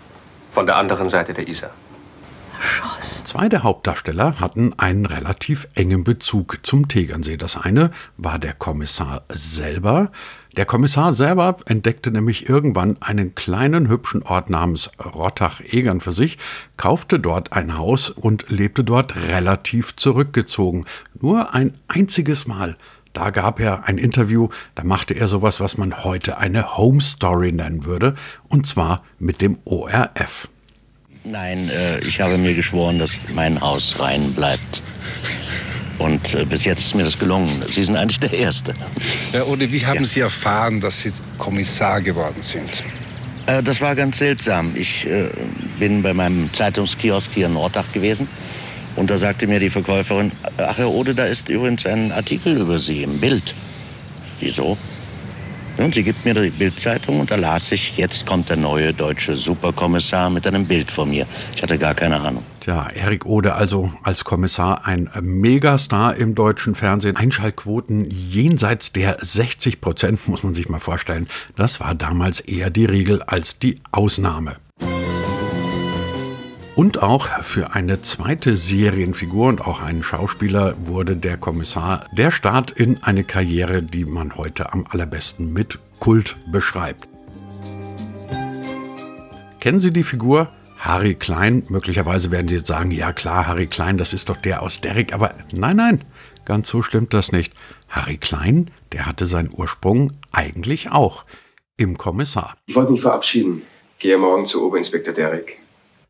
Von 0.54 0.66
der 0.66 0.78
anderen 0.78 1.10
Seite 1.10 1.34
der 1.34 1.50
Isar. 1.50 1.72
Erschossen? 2.58 3.26
Zwei 3.26 3.50
der 3.50 3.64
Hauptdarsteller 3.64 4.40
hatten 4.40 4.72
einen 4.80 5.06
relativ 5.06 5.68
engen 5.76 6.06
Bezug 6.06 6.60
zum 6.64 6.88
Tegernsee. 6.88 7.36
Das 7.36 7.58
eine 7.58 7.92
war 8.16 8.40
der 8.40 8.54
Kommissar 8.54 9.24
selber, 9.28 10.14
der 10.58 10.66
Kommissar 10.66 11.14
selber 11.14 11.58
entdeckte 11.66 12.12
nämlich 12.12 12.48
irgendwann 12.50 12.98
einen 13.02 13.36
kleinen 13.36 13.90
hübschen 13.90 14.24
Ort 14.24 14.50
namens 14.50 14.90
Rottach-Egern 15.00 16.00
für 16.00 16.14
sich, 16.14 16.38
kaufte 16.78 17.20
dort 17.20 17.54
ein 17.54 17.78
Haus 17.78 18.10
und 18.10 18.50
lebte 18.50 18.84
dort 18.84 19.16
relativ 19.18 19.96
zurückgezogen. 19.96 20.86
Nur 21.20 21.54
ein 21.54 21.74
einziges 21.88 22.48
Mal. 22.48 22.78
Da 23.14 23.30
gab 23.30 23.60
er 23.60 23.88
ein 23.88 23.98
Interview, 23.98 24.50
da 24.76 24.84
machte 24.84 25.14
er 25.14 25.28
sowas, 25.28 25.60
was 25.60 25.78
man 25.78 26.04
heute 26.04 26.38
eine 26.38 26.78
Home 26.78 27.02
Story 27.02 27.52
nennen 27.52 27.86
würde, 27.86 28.16
und 28.50 28.68
zwar 28.68 29.04
mit 29.20 29.42
dem 29.42 29.58
ORF. 29.64 30.50
Nein, 31.24 31.70
äh, 31.70 32.00
ich 32.00 32.22
habe 32.22 32.38
mir 32.38 32.54
geschworen, 32.54 33.00
dass 33.00 33.18
mein 33.34 33.60
Haus 33.60 33.96
rein 34.00 34.34
bleibt. 34.34 34.82
Und 35.98 36.36
äh, 36.36 36.46
bis 36.46 36.66
jetzt 36.66 36.82
ist 36.84 36.96
mir 36.96 37.04
das 37.04 37.18
gelungen. 37.18 37.64
Sie 37.68 37.84
sind 37.84 37.96
eigentlich 37.96 38.20
der 38.20 38.34
Erste. 38.34 38.74
Herr 39.32 39.48
Ode, 39.48 39.72
wie 39.72 39.86
haben 39.86 40.00
Ja. 40.00 40.06
Sie 40.06 40.20
erfahren, 40.20 40.80
dass 40.82 41.02
Sie 41.02 41.12
Kommissar 41.38 42.02
geworden 42.02 42.42
sind? 42.42 42.84
Äh, 43.46 43.64
das 43.64 43.80
war 43.82 43.96
ganz 43.96 44.18
seltsam. 44.18 44.74
Ich 44.76 45.08
äh, 45.08 45.30
bin 45.80 46.02
bei 46.02 46.14
meinem 46.14 46.52
Zeitungskiosk 46.54 47.32
hier 47.34 47.46
in 47.48 47.54
Nordach 47.54 47.90
gewesen. 47.94 48.28
Und 48.96 49.10
da 49.12 49.18
sagte 49.18 49.48
mir 49.48 49.60
die 49.60 49.70
Verkäuferin, 49.70 50.32
ach 50.58 50.78
Herr 50.78 50.90
Ode, 50.90 51.14
da 51.14 51.26
ist 51.26 51.50
übrigens 51.50 51.86
ein 51.86 52.12
Artikel 52.12 52.58
über 52.58 52.80
Sie 52.80 53.04
im 53.04 53.20
Bild. 53.20 53.54
Wieso? 54.40 54.78
Und 55.78 55.94
sie 55.94 56.04
gibt 56.04 56.24
mir 56.24 56.34
die 56.34 56.50
Bildzeitung 56.50 57.20
und 57.20 57.32
da 57.32 57.36
las 57.36 57.72
ich, 57.72 57.98
jetzt 57.98 58.26
kommt 58.26 58.50
der 58.50 58.58
neue 58.58 58.94
deutsche 58.94 59.36
Superkommissar 59.36 60.30
mit 60.30 60.48
einem 60.48 60.66
Bild 60.66 60.90
von 60.90 61.10
mir. 61.10 61.26
Ich 61.56 61.62
hatte 61.62 61.78
gar 61.78 61.94
keine 61.94 62.20
Ahnung. 62.20 62.44
Tja, 62.62 62.88
Erik 62.96 63.26
Ode 63.26 63.54
also 63.54 63.92
als 64.02 64.24
Kommissar 64.24 64.86
ein 64.86 65.10
Megastar 65.22 66.16
im 66.16 66.34
deutschen 66.34 66.76
Fernsehen. 66.76 67.16
Einschaltquoten 67.16 68.10
jenseits 68.10 68.94
der 68.94 69.18
60 69.22 69.82
Prozent, 69.82 70.28
muss 70.28 70.44
man 70.44 70.54
sich 70.54 70.70
mal 70.70 70.80
vorstellen. 70.80 71.28
Das 71.56 71.80
war 71.80 71.94
damals 71.94 72.40
eher 72.40 72.70
die 72.70 72.86
Regel 72.86 73.22
als 73.22 73.60
die 73.60 73.82
Ausnahme. 73.92 74.56
Und 76.76 77.02
auch 77.02 77.28
für 77.42 77.74
eine 77.74 78.02
zweite 78.02 78.58
Serienfigur 78.58 79.48
und 79.48 79.62
auch 79.62 79.82
einen 79.82 80.04
Schauspieler 80.04 80.76
wurde 80.84 81.16
der 81.16 81.38
Kommissar 81.38 82.06
der 82.12 82.32
Start 82.32 82.72
in 82.72 83.02
eine 83.02 83.24
Karriere, 83.24 83.82
die 83.82 84.04
man 84.04 84.36
heute 84.36 84.74
am 84.74 84.86
allerbesten 84.90 85.54
mit 85.54 85.80
Kult 86.02 86.36
beschreibt. 86.52 87.08
Kennen 89.62 89.80
Sie 89.80 89.92
die 89.92 90.04
Figur 90.04 90.50
Harry 90.78 91.16
Klein? 91.16 91.64
Möglicherweise 91.70 92.30
werden 92.30 92.50
Sie 92.50 92.56
jetzt 92.56 92.68
sagen, 92.68 92.92
ja 92.92 93.14
klar, 93.14 93.48
Harry 93.48 93.68
Klein, 93.68 93.98
das 93.98 94.12
ist 94.12 94.28
doch 94.28 94.38
der 94.38 94.62
aus 94.62 94.82
Derrick, 94.82 95.14
aber 95.14 95.34
nein, 95.54 95.78
nein, 95.78 96.02
ganz 96.44 96.68
so 96.68 96.82
stimmt 96.82 97.14
das 97.14 97.32
nicht. 97.32 97.54
Harry 97.88 98.18
Klein, 98.18 98.70
der 98.92 99.06
hatte 99.06 99.28
seinen 99.28 99.50
Ursprung 99.50 100.12
eigentlich 100.34 100.92
auch 100.92 101.24
im 101.78 101.98
Kommissar. 101.98 102.56
Ich 102.66 102.76
wollte 102.76 102.92
mich 102.92 103.02
verabschieden. 103.02 103.62
Gehe 103.98 104.18
morgen 104.18 104.46
zu 104.46 104.66
Oberinspektor 104.66 105.14
Derrick. 105.14 105.58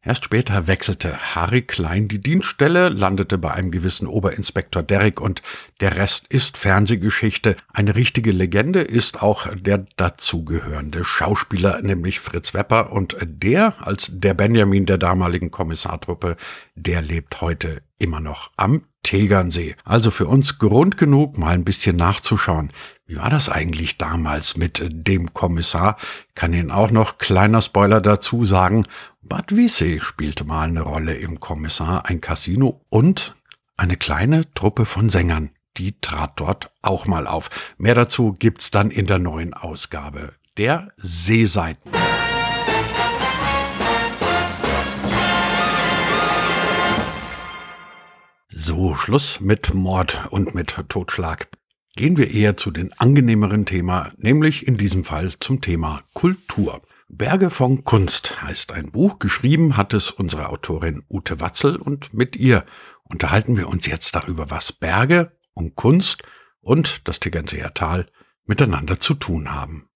Erst 0.05 0.24
später 0.24 0.67
wechselte 0.67 1.17
Harry 1.33 1.63
Klein 1.63 2.07
die 2.07 2.21
Dienststelle, 2.21 2.89
landete 2.89 3.39
bei 3.39 3.51
einem 3.51 3.71
gewissen 3.71 4.07
Oberinspektor 4.07 4.83
Derrick 4.83 5.19
und 5.19 5.41
der 5.79 5.95
Rest 5.95 6.27
ist 6.27 6.59
Fernsehgeschichte. 6.59 7.55
Eine 7.74 7.95
richtige 7.95 8.31
Legende 8.31 8.81
ist 8.81 9.24
auch 9.24 9.47
der 9.55 9.88
dazugehörende 9.97 11.03
Schauspieler, 11.03 11.81
nämlich 11.81 12.19
Fritz 12.19 12.53
Wepper 12.53 12.91
und 12.91 13.17
der 13.19 13.74
als 13.79 14.12
der 14.13 14.35
Benjamin 14.35 14.85
der 14.85 15.00
damaligen 15.00 15.50
Kommissartruppe, 15.50 16.38
der 16.75 17.01
lebt 17.01 17.41
heute 17.41 17.81
immer 17.97 18.19
noch 18.19 18.51
am 18.57 18.83
Tegernsee. 19.01 19.75
Also 19.83 20.12
für 20.12 20.27
uns 20.27 20.59
Grund 20.59 20.97
genug, 20.97 21.38
mal 21.38 21.53
ein 21.53 21.63
bisschen 21.63 21.95
nachzuschauen. 21.95 22.71
Wie 23.07 23.17
war 23.17 23.29
das 23.29 23.50
eigentlich 23.50 24.00
damals 24.00 24.57
mit 24.57 24.83
dem 24.83 25.33
Kommissar? 25.33 25.97
Kann 26.33 26.53
Ihnen 26.53 26.71
auch 26.71 26.89
noch 26.89 27.19
kleiner 27.19 27.62
Spoiler 27.62 28.01
dazu 28.01 28.45
sagen. 28.45 28.88
Bad 29.27 29.55
Wiessee 29.55 30.01
spielte 30.01 30.44
mal 30.44 30.67
eine 30.67 30.82
Rolle 30.82 31.15
im 31.15 31.39
Kommissar, 31.39 32.05
ein 32.05 32.22
Casino 32.22 32.86
und 32.89 33.34
eine 33.75 33.98
kleine 33.98 34.53
Truppe 34.53 34.86
von 34.86 35.10
Sängern. 35.10 35.50
Die 35.77 36.00
trat 36.00 36.39
dort 36.39 36.72
auch 36.84 37.08
mal 37.08 37.25
auf. 37.25 37.50
Mehr 37.79 37.96
dazu 37.96 38.34
gibt's 38.34 38.70
dann 38.70 38.91
in 38.91 39.08
der 39.08 39.17
neuen 39.17 39.55
Ausgabe 39.55 40.34
der 40.58 40.91
Seeseiten. 40.98 41.91
So, 48.53 48.94
Schluss 48.94 49.41
mit 49.41 49.74
Mord 49.74 50.27
und 50.29 50.53
mit 50.53 50.75
Totschlag. 50.88 51.48
Gehen 51.96 52.17
wir 52.17 52.29
eher 52.29 52.58
zu 52.58 52.70
den 52.70 52.94
angenehmeren 52.94 53.65
Thema, 53.65 54.12
nämlich 54.17 54.67
in 54.67 54.77
diesem 54.77 55.03
Fall 55.03 55.34
zum 55.39 55.62
Thema 55.62 56.03
Kultur. 56.13 56.84
Berge 57.17 57.50
von 57.50 57.86
Kunst 57.86 58.41
heißt 58.41 58.74
ein 58.74 58.91
Buch. 58.91 59.19
Geschrieben 59.19 59.77
hat 59.77 59.93
es 59.93 60.12
unsere 60.12 60.50
Autorin 60.50 61.03
Ute 61.10 61.39
Watzel 61.39 61.77
und 61.77 62.13
mit 62.13 62.36
ihr 62.36 62.65
unterhalten 63.05 63.55
wir 63.55 63.69
uns 63.69 63.86
jetzt 63.86 64.15
darüber, 64.15 64.50
was 64.50 64.74
Berge 64.74 65.31
und 65.53 65.75
Kunst 65.75 66.24
und 66.60 67.07
das 67.07 67.22
Tegernseer 67.22 67.74
Tal 67.74 68.07
miteinander 68.43 69.00
zu 69.00 69.13
tun 69.13 69.53
haben. 69.53 69.88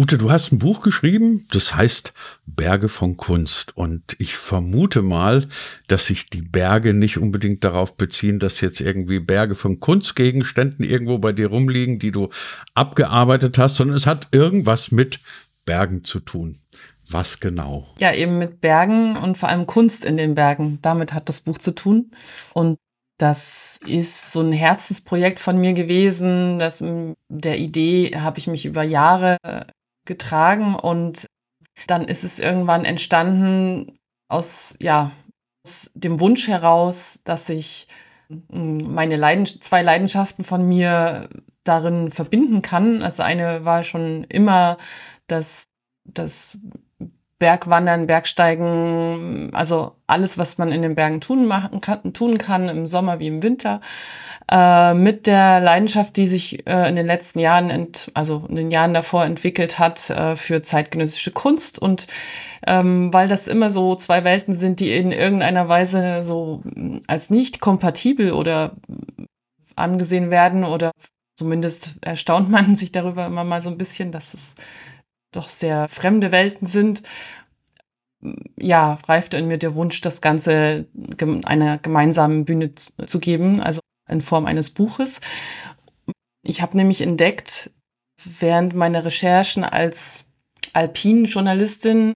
Ute, 0.00 0.16
du 0.16 0.30
hast 0.30 0.50
ein 0.50 0.58
Buch 0.58 0.80
geschrieben, 0.80 1.46
das 1.50 1.74
heißt 1.74 2.14
Berge 2.46 2.88
von 2.88 3.18
Kunst. 3.18 3.76
Und 3.76 4.16
ich 4.18 4.34
vermute 4.34 5.02
mal, 5.02 5.46
dass 5.88 6.06
sich 6.06 6.30
die 6.30 6.40
Berge 6.40 6.94
nicht 6.94 7.18
unbedingt 7.18 7.64
darauf 7.64 7.98
beziehen, 7.98 8.38
dass 8.38 8.62
jetzt 8.62 8.80
irgendwie 8.80 9.20
Berge 9.20 9.54
von 9.54 9.78
Kunstgegenständen 9.78 10.86
irgendwo 10.86 11.18
bei 11.18 11.32
dir 11.32 11.48
rumliegen, 11.48 11.98
die 11.98 12.12
du 12.12 12.30
abgearbeitet 12.72 13.58
hast, 13.58 13.76
sondern 13.76 13.94
es 13.94 14.06
hat 14.06 14.28
irgendwas 14.32 14.90
mit 14.90 15.20
Bergen 15.66 16.02
zu 16.02 16.20
tun. 16.20 16.58
Was 17.10 17.38
genau? 17.38 17.86
Ja, 17.98 18.14
eben 18.14 18.38
mit 18.38 18.62
Bergen 18.62 19.18
und 19.18 19.36
vor 19.36 19.50
allem 19.50 19.66
Kunst 19.66 20.06
in 20.06 20.16
den 20.16 20.34
Bergen. 20.34 20.78
Damit 20.80 21.12
hat 21.12 21.28
das 21.28 21.42
Buch 21.42 21.58
zu 21.58 21.74
tun. 21.74 22.10
Und 22.54 22.78
das 23.18 23.78
ist 23.84 24.32
so 24.32 24.40
ein 24.40 24.52
Herzensprojekt 24.52 25.40
von 25.40 25.60
mir 25.60 25.74
gewesen. 25.74 26.58
Das, 26.58 26.82
der 27.28 27.58
Idee 27.58 28.12
habe 28.16 28.38
ich 28.38 28.46
mich 28.46 28.64
über 28.64 28.82
Jahre 28.82 29.36
getragen 30.10 30.74
und 30.74 31.26
dann 31.86 32.08
ist 32.08 32.24
es 32.24 32.40
irgendwann 32.40 32.84
entstanden 32.84 33.96
aus, 34.28 34.76
ja, 34.80 35.12
aus 35.64 35.92
dem 35.94 36.18
Wunsch 36.18 36.48
heraus, 36.48 37.20
dass 37.22 37.48
ich 37.48 37.86
hm, 38.28 38.92
meine 38.92 39.14
Leiden 39.14 39.46
zwei 39.46 39.82
Leidenschaften 39.82 40.42
von 40.42 40.68
mir 40.68 41.28
darin 41.62 42.10
verbinden 42.10 42.60
kann. 42.60 43.02
Also 43.02 43.22
eine 43.22 43.64
war 43.64 43.84
schon 43.84 44.24
immer 44.24 44.78
das, 45.28 45.66
das 46.04 46.58
Bergwandern, 47.40 48.06
Bergsteigen, 48.06 49.50
also 49.54 49.96
alles, 50.06 50.36
was 50.36 50.58
man 50.58 50.70
in 50.72 50.82
den 50.82 50.94
Bergen 50.94 51.22
tun, 51.22 51.46
machen 51.46 51.80
kann, 51.80 52.12
tun 52.12 52.36
kann, 52.36 52.68
im 52.68 52.86
Sommer 52.86 53.18
wie 53.18 53.28
im 53.28 53.42
Winter, 53.42 53.80
äh, 54.52 54.92
mit 54.92 55.26
der 55.26 55.58
Leidenschaft, 55.60 56.16
die 56.16 56.28
sich 56.28 56.66
äh, 56.66 56.86
in 56.86 56.96
den 56.96 57.06
letzten 57.06 57.38
Jahren, 57.38 57.70
ent, 57.70 58.12
also 58.12 58.44
in 58.50 58.56
den 58.56 58.70
Jahren 58.70 58.92
davor 58.92 59.24
entwickelt 59.24 59.78
hat 59.78 60.10
äh, 60.10 60.36
für 60.36 60.60
zeitgenössische 60.60 61.30
Kunst. 61.30 61.78
Und 61.78 62.06
ähm, 62.66 63.10
weil 63.12 63.26
das 63.26 63.48
immer 63.48 63.70
so 63.70 63.94
zwei 63.94 64.22
Welten 64.22 64.54
sind, 64.54 64.78
die 64.78 64.92
in 64.92 65.10
irgendeiner 65.10 65.66
Weise 65.66 66.22
so 66.22 66.62
als 67.06 67.30
nicht 67.30 67.60
kompatibel 67.60 68.32
oder 68.32 68.72
angesehen 69.76 70.30
werden 70.30 70.64
oder 70.64 70.90
zumindest 71.38 71.94
erstaunt 72.02 72.50
man 72.50 72.76
sich 72.76 72.92
darüber 72.92 73.24
immer 73.24 73.44
mal 73.44 73.62
so 73.62 73.70
ein 73.70 73.78
bisschen, 73.78 74.12
dass 74.12 74.34
es 74.34 74.54
doch 75.32 75.48
sehr 75.48 75.88
fremde 75.88 76.32
Welten 76.32 76.66
sind, 76.66 77.02
ja, 78.58 78.98
reifte 79.06 79.36
in 79.38 79.46
mir 79.46 79.58
der 79.58 79.74
Wunsch, 79.74 80.00
das 80.00 80.20
Ganze 80.20 80.86
einer 81.44 81.78
gemeinsamen 81.78 82.44
Bühne 82.44 82.72
zu 82.72 83.18
geben, 83.18 83.60
also 83.60 83.80
in 84.08 84.20
Form 84.20 84.46
eines 84.46 84.70
Buches. 84.70 85.20
Ich 86.42 86.60
habe 86.60 86.76
nämlich 86.76 87.00
entdeckt, 87.00 87.70
während 88.22 88.74
meiner 88.74 89.04
Recherchen 89.04 89.64
als 89.64 90.24
Alpin-Journalistin, 90.72 92.12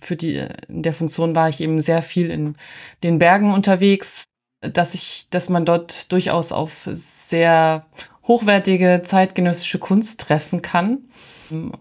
für 0.00 0.16
die, 0.16 0.46
in 0.68 0.82
der 0.82 0.92
Funktion 0.92 1.34
war 1.34 1.48
ich 1.48 1.60
eben 1.60 1.80
sehr 1.80 2.02
viel 2.02 2.30
in 2.30 2.56
den 3.02 3.18
Bergen 3.18 3.52
unterwegs, 3.52 4.24
dass 4.60 4.94
ich, 4.94 5.28
dass 5.30 5.48
man 5.48 5.64
dort 5.64 6.12
durchaus 6.12 6.52
auf 6.52 6.88
sehr 6.92 7.86
hochwertige 8.26 9.02
zeitgenössische 9.04 9.78
Kunst 9.78 10.20
treffen 10.20 10.62
kann 10.62 11.08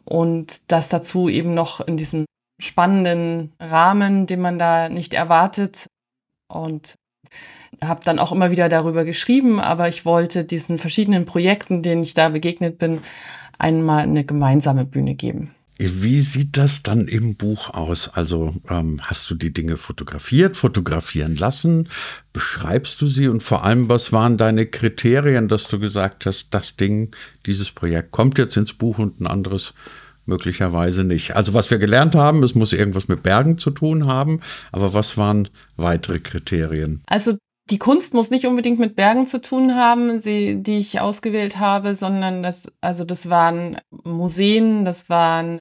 und 0.05 0.71
das 0.71 0.89
dazu 0.89 1.27
eben 1.29 1.53
noch 1.53 1.81
in 1.81 1.97
diesem 1.97 2.25
spannenden 2.61 3.53
Rahmen, 3.59 4.27
den 4.27 4.41
man 4.41 4.59
da 4.59 4.89
nicht 4.89 5.13
erwartet 5.13 5.87
und 6.47 6.95
habe 7.83 8.03
dann 8.03 8.19
auch 8.19 8.31
immer 8.31 8.51
wieder 8.51 8.69
darüber 8.69 9.03
geschrieben, 9.03 9.59
aber 9.59 9.89
ich 9.89 10.05
wollte 10.05 10.45
diesen 10.45 10.77
verschiedenen 10.77 11.25
Projekten, 11.25 11.81
denen 11.81 12.03
ich 12.03 12.13
da 12.13 12.29
begegnet 12.29 12.77
bin, 12.77 13.01
einmal 13.57 14.03
eine 14.03 14.23
gemeinsame 14.23 14.85
Bühne 14.85 15.15
geben. 15.15 15.54
Wie 15.77 16.19
sieht 16.19 16.55
das 16.55 16.83
dann 16.83 17.07
im 17.07 17.35
Buch 17.35 17.69
aus? 17.73 18.09
Also 18.13 18.53
ähm, 18.69 19.01
hast 19.03 19.29
du 19.29 19.35
die 19.35 19.51
Dinge 19.51 19.75
fotografiert, 19.75 20.55
fotografieren 20.55 21.35
lassen? 21.35 21.89
Beschreibst 22.31 23.01
du 23.01 23.07
sie? 23.07 23.27
Und 23.27 23.43
vor 23.43 23.65
allem, 23.65 23.89
was 23.89 24.13
waren 24.13 24.37
deine 24.37 24.67
Kriterien, 24.67 25.49
dass 25.49 25.67
du 25.67 25.77
gesagt 25.77 26.25
hast, 26.25 26.53
das 26.53 26.77
Ding, 26.77 27.13
dieses 27.45 27.71
Projekt 27.71 28.11
kommt 28.11 28.37
jetzt 28.37 28.55
ins 28.55 28.73
Buch 28.73 28.99
und 28.99 29.19
ein 29.19 29.27
anderes 29.27 29.73
möglicherweise 30.25 31.03
nicht? 31.03 31.35
Also 31.35 31.53
was 31.53 31.69
wir 31.69 31.77
gelernt 31.77 32.15
haben, 32.15 32.41
es 32.43 32.55
muss 32.55 32.71
irgendwas 32.71 33.09
mit 33.09 33.21
Bergen 33.21 33.57
zu 33.57 33.71
tun 33.71 34.07
haben. 34.07 34.39
Aber 34.71 34.93
was 34.93 35.17
waren 35.17 35.49
weitere 35.75 36.19
Kriterien? 36.19 37.03
Also 37.05 37.35
die 37.69 37.79
Kunst 37.79 38.13
muss 38.13 38.29
nicht 38.29 38.45
unbedingt 38.45 38.79
mit 38.79 38.95
Bergen 38.95 39.25
zu 39.25 39.41
tun 39.41 39.75
haben, 39.75 40.19
sie, 40.19 40.61
die 40.61 40.77
ich 40.77 40.99
ausgewählt 40.99 41.59
habe, 41.59 41.95
sondern 41.95 42.43
das, 42.43 42.71
also 42.79 43.03
das 43.03 43.29
waren 43.29 43.77
Museen, 44.03 44.85
das 44.85 45.09
waren 45.09 45.59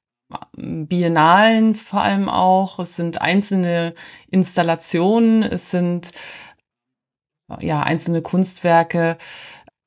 Biennalen 0.57 1.75
vor 1.75 2.03
allem 2.03 2.29
auch. 2.29 2.79
Es 2.79 2.97
sind 2.97 3.21
einzelne 3.21 3.95
Installationen, 4.31 5.43
es 5.43 5.71
sind 5.71 6.11
ja 7.61 7.83
einzelne 7.83 8.23
Kunstwerke, 8.23 9.19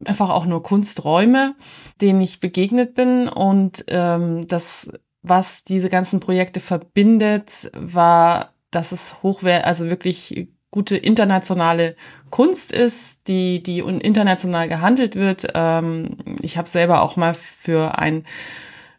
einfach 0.06 0.30
auch 0.30 0.46
nur 0.46 0.64
Kunsträume, 0.64 1.56
denen 2.02 2.22
ich 2.22 2.40
begegnet 2.40 2.94
bin. 2.94 3.28
Und 3.28 3.86
ähm, 3.88 4.48
das, 4.48 4.90
was 5.22 5.64
diese 5.64 5.90
ganzen 5.90 6.20
Projekte 6.20 6.60
verbindet, 6.60 7.72
war, 7.74 8.54
dass 8.72 8.92
es 8.92 9.22
hochwert, 9.24 9.66
also 9.66 9.90
wirklich 9.90 10.50
gute 10.70 10.98
internationale 10.98 11.96
Kunst 12.30 12.72
ist, 12.72 13.28
die, 13.28 13.64
die 13.64 13.80
international 13.80 14.68
gehandelt 14.68 15.16
wird. 15.16 15.48
Ähm, 15.56 16.18
ich 16.42 16.58
habe 16.58 16.68
selber 16.68 17.02
auch 17.02 17.16
mal 17.16 17.34
für 17.34 17.98
ein 17.98 18.26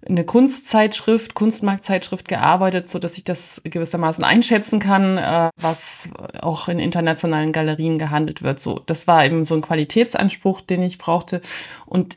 eine 0.08 0.24
Kunstzeitschrift, 0.24 1.34
Kunstmarktzeitschrift 1.34 2.28
gearbeitet, 2.28 2.88
so 2.88 2.98
dass 2.98 3.18
ich 3.18 3.24
das 3.24 3.60
gewissermaßen 3.64 4.24
einschätzen 4.24 4.80
kann, 4.80 5.18
äh, 5.18 5.50
was 5.60 6.08
auch 6.40 6.68
in 6.68 6.78
internationalen 6.78 7.52
Galerien 7.52 7.98
gehandelt 7.98 8.42
wird. 8.42 8.60
So, 8.60 8.80
das 8.86 9.06
war 9.06 9.24
eben 9.24 9.44
so 9.44 9.54
ein 9.54 9.60
Qualitätsanspruch, 9.60 10.62
den 10.62 10.82
ich 10.82 10.98
brauchte. 10.98 11.40
Und 11.86 12.16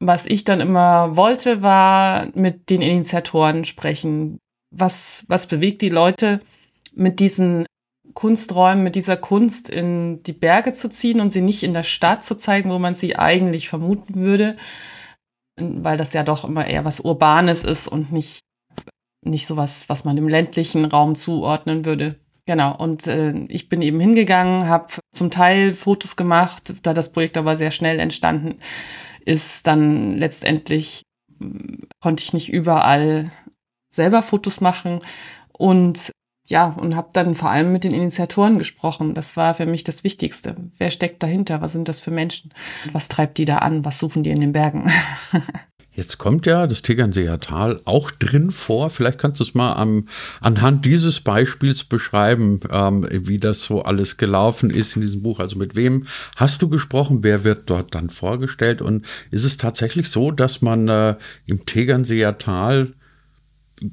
was 0.00 0.26
ich 0.26 0.44
dann 0.44 0.60
immer 0.60 1.16
wollte, 1.16 1.62
war 1.62 2.28
mit 2.34 2.70
den 2.70 2.82
Initiatoren 2.82 3.64
sprechen. 3.64 4.38
Was, 4.74 5.24
was 5.28 5.46
bewegt 5.46 5.82
die 5.82 5.88
Leute, 5.88 6.40
mit 6.94 7.20
diesen 7.20 7.66
Kunsträumen, 8.14 8.82
mit 8.82 8.94
dieser 8.94 9.16
Kunst 9.16 9.68
in 9.68 10.22
die 10.22 10.32
Berge 10.32 10.74
zu 10.74 10.88
ziehen 10.88 11.20
und 11.20 11.30
sie 11.30 11.42
nicht 11.42 11.62
in 11.62 11.74
der 11.74 11.82
Stadt 11.82 12.24
zu 12.24 12.36
zeigen, 12.36 12.70
wo 12.70 12.78
man 12.78 12.94
sie 12.94 13.16
eigentlich 13.16 13.68
vermuten 13.68 14.14
würde, 14.14 14.56
weil 15.60 15.96
das 15.96 16.12
ja 16.12 16.22
doch 16.22 16.44
immer 16.44 16.66
eher 16.66 16.84
was 16.84 17.00
Urbanes 17.00 17.64
ist 17.64 17.88
und 17.88 18.12
nicht, 18.12 18.40
nicht 19.22 19.46
sowas, 19.46 19.88
was 19.88 20.04
man 20.04 20.16
im 20.18 20.28
ländlichen 20.28 20.84
Raum 20.84 21.14
zuordnen 21.14 21.84
würde. 21.84 22.16
Genau, 22.46 22.76
und 22.76 23.08
äh, 23.08 23.32
ich 23.48 23.68
bin 23.68 23.82
eben 23.82 23.98
hingegangen, 23.98 24.68
habe 24.68 24.92
zum 25.12 25.30
Teil 25.30 25.72
Fotos 25.72 26.14
gemacht, 26.14 26.74
da 26.82 26.94
das 26.94 27.10
Projekt 27.10 27.36
aber 27.36 27.56
sehr 27.56 27.72
schnell 27.72 27.98
entstanden 27.98 28.58
ist, 29.24 29.66
dann 29.66 30.16
letztendlich 30.16 31.02
hm, 31.40 31.80
konnte 32.00 32.22
ich 32.22 32.32
nicht 32.32 32.48
überall 32.48 33.32
selber 33.92 34.22
Fotos 34.22 34.60
machen 34.60 35.00
und 35.52 36.12
ja, 36.46 36.68
und 36.68 36.94
habe 36.94 37.08
dann 37.12 37.34
vor 37.34 37.50
allem 37.50 37.72
mit 37.72 37.84
den 37.84 37.92
Initiatoren 37.92 38.56
gesprochen. 38.58 39.14
Das 39.14 39.36
war 39.36 39.54
für 39.54 39.66
mich 39.66 39.84
das 39.84 40.04
Wichtigste. 40.04 40.56
Wer 40.78 40.90
steckt 40.90 41.22
dahinter? 41.22 41.60
Was 41.60 41.72
sind 41.72 41.88
das 41.88 42.00
für 42.00 42.12
Menschen? 42.12 42.52
Was 42.92 43.08
treibt 43.08 43.38
die 43.38 43.44
da 43.44 43.58
an? 43.58 43.84
Was 43.84 43.98
suchen 43.98 44.22
die 44.22 44.30
in 44.30 44.40
den 44.40 44.52
Bergen? 44.52 44.90
Jetzt 45.96 46.18
kommt 46.18 46.44
ja 46.44 46.66
das 46.66 46.82
Tegernseer 46.82 47.40
Tal 47.40 47.80
auch 47.86 48.10
drin 48.10 48.50
vor. 48.50 48.90
Vielleicht 48.90 49.18
kannst 49.18 49.40
du 49.40 49.44
es 49.44 49.54
mal 49.54 49.72
am, 49.72 50.08
anhand 50.42 50.84
dieses 50.84 51.20
Beispiels 51.20 51.84
beschreiben, 51.84 52.60
ähm, 52.70 53.06
wie 53.10 53.38
das 53.38 53.62
so 53.62 53.82
alles 53.82 54.18
gelaufen 54.18 54.68
ist 54.68 54.94
in 54.94 55.00
diesem 55.00 55.22
Buch. 55.22 55.40
Also 55.40 55.56
mit 55.56 55.74
wem 55.74 56.06
hast 56.36 56.60
du 56.60 56.68
gesprochen? 56.68 57.20
Wer 57.24 57.44
wird 57.44 57.70
dort 57.70 57.94
dann 57.94 58.10
vorgestellt? 58.10 58.82
Und 58.82 59.06
ist 59.30 59.44
es 59.44 59.56
tatsächlich 59.56 60.10
so, 60.10 60.30
dass 60.30 60.60
man 60.60 60.86
äh, 60.88 61.16
im 61.46 61.64
Tegernseer 61.64 62.36
Tal 62.36 62.92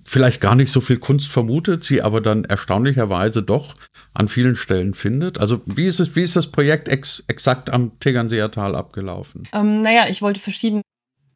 vielleicht 0.05 0.41
gar 0.41 0.55
nicht 0.55 0.71
so 0.71 0.81
viel 0.81 0.97
Kunst 0.97 1.31
vermutet, 1.31 1.83
sie 1.83 2.01
aber 2.01 2.21
dann 2.21 2.45
erstaunlicherweise 2.45 3.43
doch 3.43 3.73
an 4.13 4.27
vielen 4.27 4.55
Stellen 4.55 4.93
findet. 4.93 5.39
Also 5.39 5.61
wie 5.65 5.85
ist, 5.85 5.99
es, 5.99 6.15
wie 6.15 6.21
ist 6.21 6.35
das 6.35 6.47
Projekt 6.47 6.87
ex, 6.87 7.23
exakt 7.27 7.69
am 7.69 7.99
Tegernseer 7.99 8.51
Tal 8.51 8.75
abgelaufen? 8.75 9.43
Ähm, 9.53 9.79
naja, 9.79 10.07
ich 10.09 10.21
wollte 10.21 10.39
verschiedene 10.39 10.81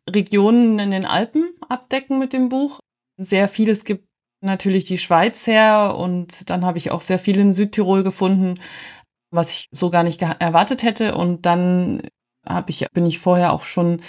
Regionen 0.10 0.79
in 0.79 0.91
den 0.91 1.05
Alpen 1.05 1.49
abdecken 1.67 2.19
mit 2.19 2.33
dem 2.33 2.49
Buch. 2.49 2.79
Sehr 3.19 3.47
vieles 3.47 3.83
gibt 3.83 4.05
natürlich 4.41 4.86
die 4.86 4.97
Schweiz 4.97 5.47
her 5.47 5.95
und 5.97 6.49
dann 6.49 6.63
habe 6.63 6.77
ich 6.77 6.91
auch 6.91 7.01
sehr 7.01 7.19
viel 7.19 7.39
in 7.39 7.53
Südtirol 7.53 8.03
gefunden, 8.03 8.53
was 9.31 9.51
ich 9.51 9.67
so 9.71 9.89
gar 9.89 10.03
nicht 10.03 10.21
erwartet 10.21 10.83
hätte. 10.83 11.15
Und 11.15 11.45
dann 11.45 12.01
ich, 12.67 12.86
bin 12.93 13.05
ich 13.05 13.19
vorher 13.19 13.51
auch 13.51 13.63
schon 13.63 14.01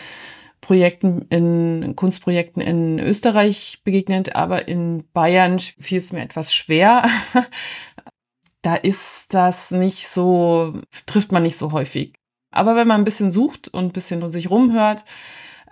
Projekten 0.69 1.23
in 1.31 1.97
Kunstprojekten 1.97 2.61
in 2.61 2.99
Österreich 2.99 3.81
begegnet, 3.85 4.37
aber 4.37 4.69
in 4.69 5.03
Bayern 5.15 5.59
fiel 5.59 5.97
es 5.97 6.13
mir 6.13 6.21
etwas 6.21 6.55
schwer. 6.55 7.07
da 8.61 8.75
ist 8.75 9.33
das 9.33 9.71
nicht 9.71 10.09
so, 10.09 10.75
trifft 11.07 11.33
man 11.33 11.43
nicht 11.43 11.57
so 11.57 11.73
häufig. 11.73 12.17
Aber 12.51 12.77
wenn 12.77 12.87
man 12.87 13.01
ein 13.01 13.05
bisschen 13.05 13.31
sucht 13.31 13.69
und 13.69 13.87
ein 13.87 13.93
bisschen 13.93 14.23
um 14.23 14.29
sich 14.29 14.51
rumhört, 14.51 15.07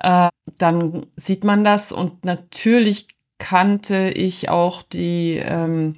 äh, 0.00 0.30
dann 0.56 1.04
sieht 1.14 1.44
man 1.44 1.62
das. 1.62 1.92
Und 1.92 2.24
natürlich 2.24 3.06
kannte 3.36 4.08
ich 4.08 4.48
auch 4.48 4.80
die 4.80 5.42
ähm, 5.44 5.96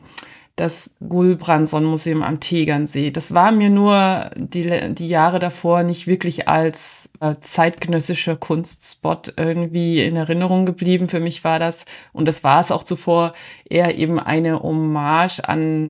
das 0.58 0.96
Gulbranson-Museum 1.06 2.22
am 2.22 2.40
Tegernsee. 2.40 3.10
Das 3.12 3.32
war 3.32 3.52
mir 3.52 3.70
nur 3.70 4.28
die, 4.34 4.92
die 4.92 5.08
Jahre 5.08 5.38
davor 5.38 5.84
nicht 5.84 6.08
wirklich 6.08 6.48
als 6.48 7.10
äh, 7.20 7.36
zeitgenössischer 7.38 8.34
Kunstspot 8.36 9.34
irgendwie 9.36 10.02
in 10.02 10.16
Erinnerung 10.16 10.66
geblieben. 10.66 11.08
Für 11.08 11.20
mich 11.20 11.44
war 11.44 11.60
das, 11.60 11.84
und 12.12 12.26
das 12.26 12.42
war 12.42 12.60
es 12.60 12.72
auch 12.72 12.82
zuvor, 12.82 13.34
eher 13.70 13.96
eben 13.96 14.18
eine 14.18 14.60
Hommage 14.60 15.40
an, 15.40 15.86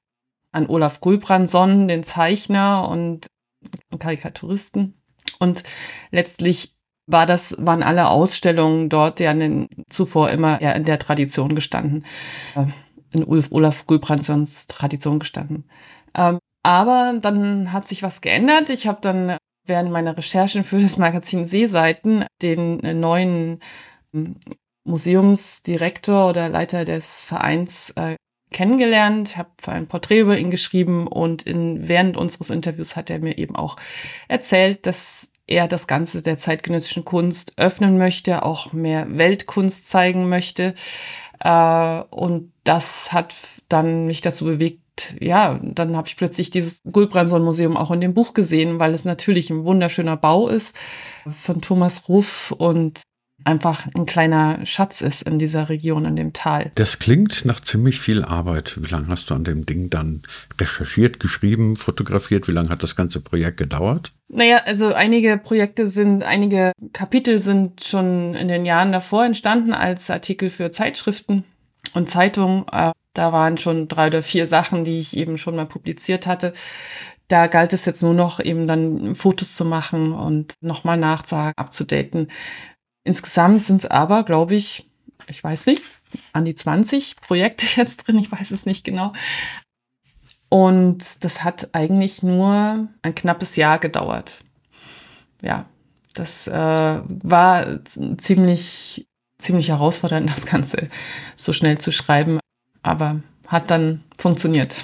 an 0.52 0.66
Olaf 0.66 1.00
Gulbranson, 1.00 1.88
den 1.88 2.02
Zeichner 2.02 2.88
und 2.90 3.26
Karikaturisten. 3.98 5.00
Und 5.38 5.62
letztlich 6.10 6.74
war 7.06 7.24
das, 7.24 7.56
waren 7.58 7.82
alle 7.82 8.08
Ausstellungen 8.08 8.90
dort 8.90 9.18
ja 9.18 9.34
zuvor 9.88 10.28
immer 10.28 10.60
ja 10.62 10.72
in 10.72 10.84
der 10.84 10.98
Tradition 10.98 11.54
gestanden. 11.54 12.04
Äh, 12.54 12.66
in 13.12 13.24
Ulf 13.24 13.48
Olaf 13.50 13.86
Gulbrandsons 13.86 14.66
Tradition 14.66 15.18
gestanden. 15.18 15.64
Ähm, 16.14 16.38
aber 16.62 17.18
dann 17.20 17.72
hat 17.72 17.86
sich 17.86 18.02
was 18.02 18.20
geändert. 18.20 18.70
Ich 18.70 18.86
habe 18.86 18.98
dann 19.00 19.36
während 19.64 19.90
meiner 19.90 20.16
Recherchen 20.16 20.64
für 20.64 20.80
das 20.80 20.96
Magazin 20.96 21.46
Seeseiten 21.46 22.24
den 22.42 22.80
äh, 22.80 22.94
neuen 22.94 23.60
ähm, 24.12 24.36
Museumsdirektor 24.84 26.30
oder 26.30 26.48
Leiter 26.48 26.84
des 26.84 27.22
Vereins 27.22 27.90
äh, 27.90 28.16
kennengelernt, 28.50 29.36
habe 29.36 29.50
ein 29.66 29.86
Porträt 29.86 30.20
über 30.20 30.38
ihn 30.38 30.50
geschrieben 30.50 31.06
und 31.06 31.42
in, 31.42 31.86
während 31.86 32.16
unseres 32.16 32.48
Interviews 32.48 32.96
hat 32.96 33.10
er 33.10 33.18
mir 33.18 33.36
eben 33.36 33.56
auch 33.56 33.76
erzählt, 34.28 34.86
dass 34.86 35.28
er 35.46 35.68
das 35.68 35.86
Ganze 35.86 36.22
der 36.22 36.38
zeitgenössischen 36.38 37.04
Kunst 37.04 37.52
öffnen 37.56 37.98
möchte, 37.98 38.44
auch 38.44 38.72
mehr 38.72 39.06
Weltkunst 39.16 39.88
zeigen 39.88 40.28
möchte. 40.28 40.74
Äh, 41.40 42.00
und 42.10 42.52
das 42.64 43.12
hat 43.12 43.34
dann 43.68 44.06
mich 44.06 44.20
dazu 44.20 44.44
bewegt, 44.44 45.16
ja, 45.20 45.58
dann 45.62 45.96
habe 45.96 46.08
ich 46.08 46.16
plötzlich 46.16 46.50
dieses 46.50 46.80
Gulbranson-Museum 46.90 47.76
auch 47.76 47.90
in 47.90 48.00
dem 48.00 48.14
Buch 48.14 48.34
gesehen, 48.34 48.78
weil 48.78 48.94
es 48.94 49.04
natürlich 49.04 49.50
ein 49.50 49.64
wunderschöner 49.64 50.16
Bau 50.16 50.48
ist 50.48 50.74
von 51.32 51.60
Thomas 51.60 52.08
Ruff 52.08 52.52
und 52.52 53.02
einfach 53.44 53.86
ein 53.96 54.06
kleiner 54.06 54.64
Schatz 54.66 55.00
ist 55.00 55.22
in 55.22 55.38
dieser 55.38 55.68
Region, 55.68 56.04
in 56.04 56.16
dem 56.16 56.32
Tal. 56.32 56.70
Das 56.74 56.98
klingt 56.98 57.44
nach 57.44 57.60
ziemlich 57.60 58.00
viel 58.00 58.24
Arbeit. 58.24 58.78
Wie 58.80 58.90
lange 58.90 59.08
hast 59.08 59.30
du 59.30 59.34
an 59.34 59.44
dem 59.44 59.64
Ding 59.64 59.90
dann 59.90 60.22
recherchiert, 60.60 61.20
geschrieben, 61.20 61.76
fotografiert? 61.76 62.48
Wie 62.48 62.52
lange 62.52 62.68
hat 62.68 62.82
das 62.82 62.96
ganze 62.96 63.20
Projekt 63.20 63.56
gedauert? 63.56 64.12
Naja, 64.28 64.58
also 64.66 64.92
einige 64.92 65.38
Projekte 65.38 65.86
sind, 65.86 66.22
einige 66.22 66.72
Kapitel 66.92 67.38
sind 67.38 67.84
schon 67.84 68.34
in 68.34 68.48
den 68.48 68.66
Jahren 68.66 68.92
davor 68.92 69.24
entstanden 69.24 69.72
als 69.72 70.10
Artikel 70.10 70.50
für 70.50 70.70
Zeitschriften 70.70 71.44
und 71.94 72.10
Zeitungen. 72.10 72.64
Äh, 72.70 72.92
da 73.14 73.32
waren 73.32 73.56
schon 73.58 73.88
drei 73.88 74.08
oder 74.08 74.22
vier 74.22 74.46
Sachen, 74.46 74.84
die 74.84 74.98
ich 74.98 75.16
eben 75.16 75.38
schon 75.38 75.56
mal 75.56 75.66
publiziert 75.66 76.26
hatte. 76.26 76.52
Da 77.28 77.46
galt 77.46 77.72
es 77.72 77.84
jetzt 77.84 78.02
nur 78.02 78.14
noch 78.14 78.40
eben 78.40 78.66
dann 78.66 79.14
Fotos 79.14 79.54
zu 79.54 79.64
machen 79.64 80.12
und 80.12 80.54
nochmal 80.60 80.96
nachzuhaken, 80.96 81.54
abzudaten. 81.56 82.28
Insgesamt 83.08 83.64
sind 83.64 83.78
es 83.78 83.86
aber, 83.86 84.22
glaube 84.22 84.54
ich, 84.54 84.86
ich 85.28 85.42
weiß 85.42 85.64
nicht, 85.64 85.82
an 86.34 86.44
die 86.44 86.54
20 86.54 87.16
Projekte 87.16 87.64
jetzt 87.80 88.06
drin, 88.06 88.18
ich 88.18 88.30
weiß 88.30 88.50
es 88.50 88.66
nicht 88.66 88.84
genau. 88.84 89.14
Und 90.50 91.24
das 91.24 91.42
hat 91.42 91.70
eigentlich 91.72 92.22
nur 92.22 92.86
ein 93.00 93.14
knappes 93.14 93.56
Jahr 93.56 93.78
gedauert. 93.78 94.40
Ja, 95.40 95.64
das 96.12 96.48
äh, 96.48 96.52
war 96.52 97.82
ziemlich, 98.18 99.06
ziemlich 99.38 99.68
herausfordernd, 99.70 100.28
das 100.34 100.44
Ganze 100.44 100.90
so 101.34 101.54
schnell 101.54 101.78
zu 101.78 101.90
schreiben, 101.90 102.40
aber 102.82 103.22
hat 103.46 103.70
dann 103.70 104.04
funktioniert. 104.18 104.76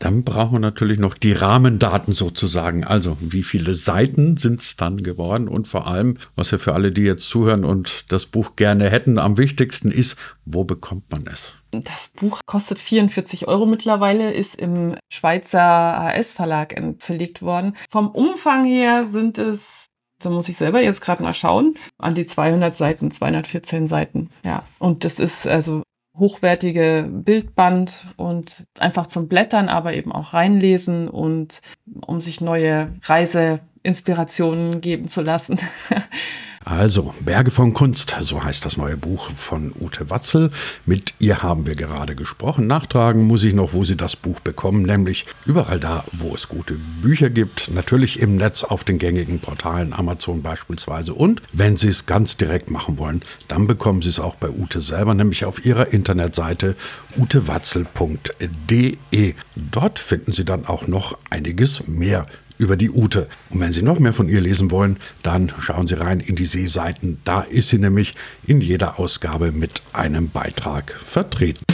Dann 0.00 0.24
brauchen 0.24 0.52
wir 0.54 0.60
natürlich 0.60 0.98
noch 0.98 1.12
die 1.12 1.34
Rahmendaten 1.34 2.14
sozusagen. 2.14 2.84
Also 2.84 3.18
wie 3.20 3.42
viele 3.42 3.74
Seiten 3.74 4.38
sind 4.38 4.62
es 4.62 4.74
dann 4.76 5.02
geworden 5.02 5.46
und 5.46 5.68
vor 5.68 5.88
allem, 5.88 6.16
was 6.36 6.50
ja 6.50 6.58
für 6.58 6.72
alle, 6.72 6.90
die 6.90 7.02
jetzt 7.02 7.28
zuhören 7.28 7.66
und 7.66 8.10
das 8.10 8.24
Buch 8.24 8.56
gerne 8.56 8.88
hätten, 8.88 9.18
am 9.18 9.36
wichtigsten 9.36 9.92
ist, 9.92 10.16
wo 10.46 10.64
bekommt 10.64 11.10
man 11.10 11.26
es? 11.26 11.54
Das 11.70 12.08
Buch 12.16 12.40
kostet 12.46 12.78
44 12.78 13.46
Euro 13.46 13.66
mittlerweile, 13.66 14.32
ist 14.32 14.56
im 14.56 14.96
Schweizer 15.12 15.60
AS 15.60 16.32
Verlag 16.32 16.74
verlegt 16.98 17.42
worden. 17.42 17.76
Vom 17.90 18.08
Umfang 18.08 18.64
her 18.64 19.06
sind 19.06 19.36
es 19.36 19.86
da 20.22 20.28
muss 20.28 20.50
ich 20.50 20.58
selber 20.58 20.82
jetzt 20.82 21.00
gerade 21.00 21.22
mal 21.22 21.32
schauen. 21.32 21.76
An 21.96 22.14
die 22.14 22.26
200 22.26 22.76
Seiten, 22.76 23.10
214 23.10 23.86
Seiten. 23.86 24.28
Ja. 24.44 24.64
Und 24.78 25.04
das 25.04 25.18
ist 25.18 25.46
also 25.46 25.82
hochwertige 26.20 27.08
Bildband 27.10 28.06
und 28.16 28.64
einfach 28.78 29.06
zum 29.06 29.26
Blättern, 29.26 29.68
aber 29.68 29.94
eben 29.94 30.12
auch 30.12 30.34
reinlesen 30.34 31.08
und 31.08 31.60
um 32.06 32.20
sich 32.20 32.40
neue 32.40 32.94
Reiseinspirationen 33.02 34.80
geben 34.80 35.08
zu 35.08 35.22
lassen. 35.22 35.58
Also, 36.62 37.14
Berge 37.24 37.50
von 37.50 37.72
Kunst, 37.72 38.14
so 38.20 38.44
heißt 38.44 38.66
das 38.66 38.76
neue 38.76 38.98
Buch 38.98 39.30
von 39.30 39.72
Ute 39.80 40.10
Watzel. 40.10 40.50
Mit 40.84 41.14
ihr 41.18 41.42
haben 41.42 41.66
wir 41.66 41.74
gerade 41.74 42.14
gesprochen. 42.14 42.66
Nachtragen 42.66 43.26
muss 43.26 43.44
ich 43.44 43.54
noch, 43.54 43.72
wo 43.72 43.82
Sie 43.82 43.96
das 43.96 44.14
Buch 44.14 44.40
bekommen, 44.40 44.82
nämlich 44.82 45.24
überall 45.46 45.80
da, 45.80 46.04
wo 46.12 46.34
es 46.34 46.48
gute 46.48 46.74
Bücher 47.00 47.30
gibt. 47.30 47.70
Natürlich 47.72 48.20
im 48.20 48.36
Netz 48.36 48.62
auf 48.62 48.84
den 48.84 48.98
gängigen 48.98 49.40
Portalen, 49.40 49.94
Amazon 49.94 50.42
beispielsweise. 50.42 51.14
Und 51.14 51.40
wenn 51.54 51.78
Sie 51.78 51.88
es 51.88 52.04
ganz 52.04 52.36
direkt 52.36 52.70
machen 52.70 52.98
wollen, 52.98 53.22
dann 53.48 53.66
bekommen 53.66 54.02
Sie 54.02 54.10
es 54.10 54.20
auch 54.20 54.34
bei 54.34 54.50
Ute 54.50 54.82
selber, 54.82 55.14
nämlich 55.14 55.46
auf 55.46 55.64
ihrer 55.64 55.94
Internetseite 55.94 56.76
utewatzel.de. 57.16 59.34
Dort 59.56 59.98
finden 59.98 60.32
Sie 60.32 60.44
dann 60.44 60.66
auch 60.66 60.86
noch 60.86 61.16
einiges 61.30 61.88
mehr 61.88 62.26
über 62.60 62.76
die 62.76 62.90
Ute. 62.90 63.26
Und 63.48 63.60
wenn 63.60 63.72
Sie 63.72 63.82
noch 63.82 63.98
mehr 63.98 64.12
von 64.12 64.28
ihr 64.28 64.40
lesen 64.40 64.70
wollen, 64.70 64.98
dann 65.22 65.52
schauen 65.58 65.86
Sie 65.86 65.94
rein 65.94 66.20
in 66.20 66.36
die 66.36 66.44
Seeseiten. 66.44 67.18
Da 67.24 67.40
ist 67.40 67.70
sie 67.70 67.78
nämlich 67.78 68.14
in 68.46 68.60
jeder 68.60 69.00
Ausgabe 69.00 69.50
mit 69.50 69.82
einem 69.92 70.28
Beitrag 70.28 70.92
vertreten. 70.92 71.64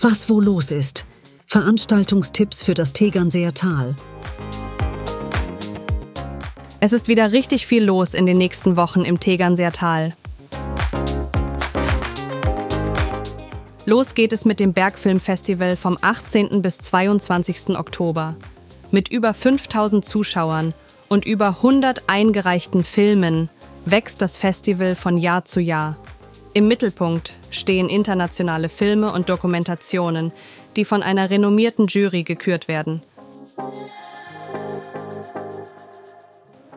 Was 0.00 0.28
wo 0.28 0.40
los 0.40 0.70
ist. 0.70 1.04
Veranstaltungstipps 1.46 2.62
für 2.62 2.74
das 2.74 2.92
Tegernseer 2.92 3.54
Tal. 3.54 3.96
Es 6.78 6.92
ist 6.92 7.08
wieder 7.08 7.32
richtig 7.32 7.66
viel 7.66 7.84
los 7.84 8.14
in 8.14 8.26
den 8.26 8.36
nächsten 8.36 8.76
Wochen 8.76 9.00
im 9.02 9.18
Tegernseer 9.18 9.72
Tal. 9.72 10.14
Los 13.88 14.16
geht 14.16 14.32
es 14.32 14.44
mit 14.44 14.58
dem 14.58 14.72
Bergfilmfestival 14.72 15.76
vom 15.76 15.96
18. 16.00 16.60
bis 16.60 16.78
22. 16.78 17.78
Oktober. 17.78 18.34
Mit 18.90 19.08
über 19.12 19.32
5000 19.32 20.04
Zuschauern 20.04 20.74
und 21.08 21.24
über 21.24 21.50
100 21.50 22.02
eingereichten 22.08 22.82
Filmen 22.82 23.48
wächst 23.84 24.22
das 24.22 24.36
Festival 24.36 24.96
von 24.96 25.16
Jahr 25.16 25.44
zu 25.44 25.60
Jahr. 25.60 25.96
Im 26.52 26.66
Mittelpunkt 26.66 27.36
stehen 27.52 27.88
internationale 27.88 28.68
Filme 28.68 29.12
und 29.12 29.28
Dokumentationen, 29.28 30.32
die 30.74 30.84
von 30.84 31.04
einer 31.04 31.30
renommierten 31.30 31.86
Jury 31.86 32.24
gekürt 32.24 32.66
werden. 32.66 33.02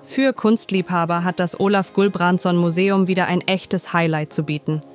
Für 0.04 0.32
Kunstliebhaber 0.34 1.24
hat 1.24 1.40
das 1.40 1.60
Olaf 1.60 1.94
Gulbrandsson 1.94 2.56
Museum 2.56 3.08
wieder 3.08 3.26
ein 3.26 3.42
echtes 3.42 3.94
Highlight 3.94 4.32
zu 4.32 4.44
bieten– 4.44 4.84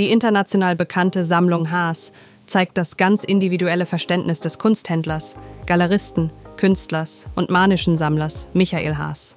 die 0.00 0.10
international 0.10 0.76
bekannte 0.76 1.22
Sammlung 1.22 1.70
Haas 1.70 2.10
zeigt 2.46 2.78
das 2.78 2.96
ganz 2.96 3.22
individuelle 3.22 3.84
Verständnis 3.84 4.40
des 4.40 4.58
Kunsthändlers, 4.58 5.36
Galeristen, 5.66 6.32
Künstlers 6.56 7.26
und 7.36 7.50
manischen 7.50 7.98
Sammlers 7.98 8.48
Michael 8.54 8.96
Haas. 8.96 9.36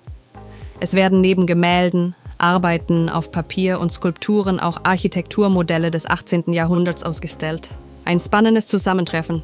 Es 0.79 0.93
werden 0.93 1.19
neben 1.19 1.47
Gemälden, 1.47 2.15
Arbeiten 2.37 3.09
auf 3.09 3.29
Papier 3.29 3.81
und 3.81 3.91
Skulpturen 3.91 4.61
auch 4.61 4.85
Architekturmodelle 4.85 5.91
des 5.91 6.09
18. 6.09 6.53
Jahrhunderts 6.53 7.03
ausgestellt. 7.03 7.71
Ein 8.05 8.21
spannendes 8.21 8.65
Zusammentreffen. 8.65 9.43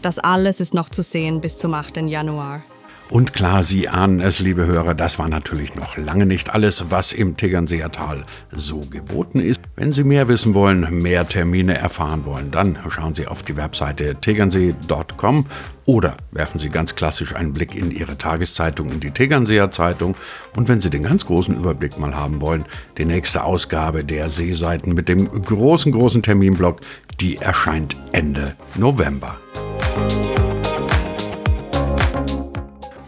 Das 0.00 0.18
alles 0.18 0.60
ist 0.60 0.72
noch 0.72 0.88
zu 0.88 1.02
sehen 1.02 1.42
bis 1.42 1.58
zum 1.58 1.74
8. 1.74 1.98
Januar. 1.98 2.62
Und 3.08 3.32
klar, 3.32 3.62
Sie 3.62 3.88
ahnen 3.88 4.18
es, 4.18 4.40
liebe 4.40 4.66
Hörer, 4.66 4.94
das 4.94 5.18
war 5.18 5.28
natürlich 5.28 5.76
noch 5.76 5.96
lange 5.96 6.26
nicht 6.26 6.52
alles, 6.52 6.86
was 6.90 7.12
im 7.12 7.36
Tegernseer 7.36 7.92
Tal 7.92 8.24
so 8.50 8.80
geboten 8.80 9.38
ist. 9.38 9.60
Wenn 9.76 9.92
Sie 9.92 10.02
mehr 10.02 10.26
wissen 10.26 10.54
wollen, 10.54 11.02
mehr 11.02 11.28
Termine 11.28 11.78
erfahren 11.78 12.24
wollen, 12.24 12.50
dann 12.50 12.76
schauen 12.88 13.14
Sie 13.14 13.28
auf 13.28 13.42
die 13.42 13.56
Webseite 13.56 14.16
tegernsee.com 14.16 15.46
oder 15.84 16.16
werfen 16.32 16.58
Sie 16.58 16.68
ganz 16.68 16.96
klassisch 16.96 17.36
einen 17.36 17.52
Blick 17.52 17.76
in 17.76 17.92
Ihre 17.92 18.18
Tageszeitung, 18.18 18.90
in 18.90 18.98
die 18.98 19.12
Tegernseer 19.12 19.70
Zeitung. 19.70 20.16
Und 20.56 20.68
wenn 20.68 20.80
Sie 20.80 20.90
den 20.90 21.04
ganz 21.04 21.26
großen 21.26 21.54
Überblick 21.54 21.98
mal 21.98 22.16
haben 22.16 22.40
wollen, 22.40 22.64
die 22.98 23.04
nächste 23.04 23.44
Ausgabe 23.44 24.04
der 24.04 24.28
Seeseiten 24.28 24.94
mit 24.94 25.08
dem 25.08 25.30
großen, 25.30 25.92
großen 25.92 26.24
Terminblock, 26.24 26.80
die 27.20 27.36
erscheint 27.36 27.96
Ende 28.10 28.56
November. 28.74 29.36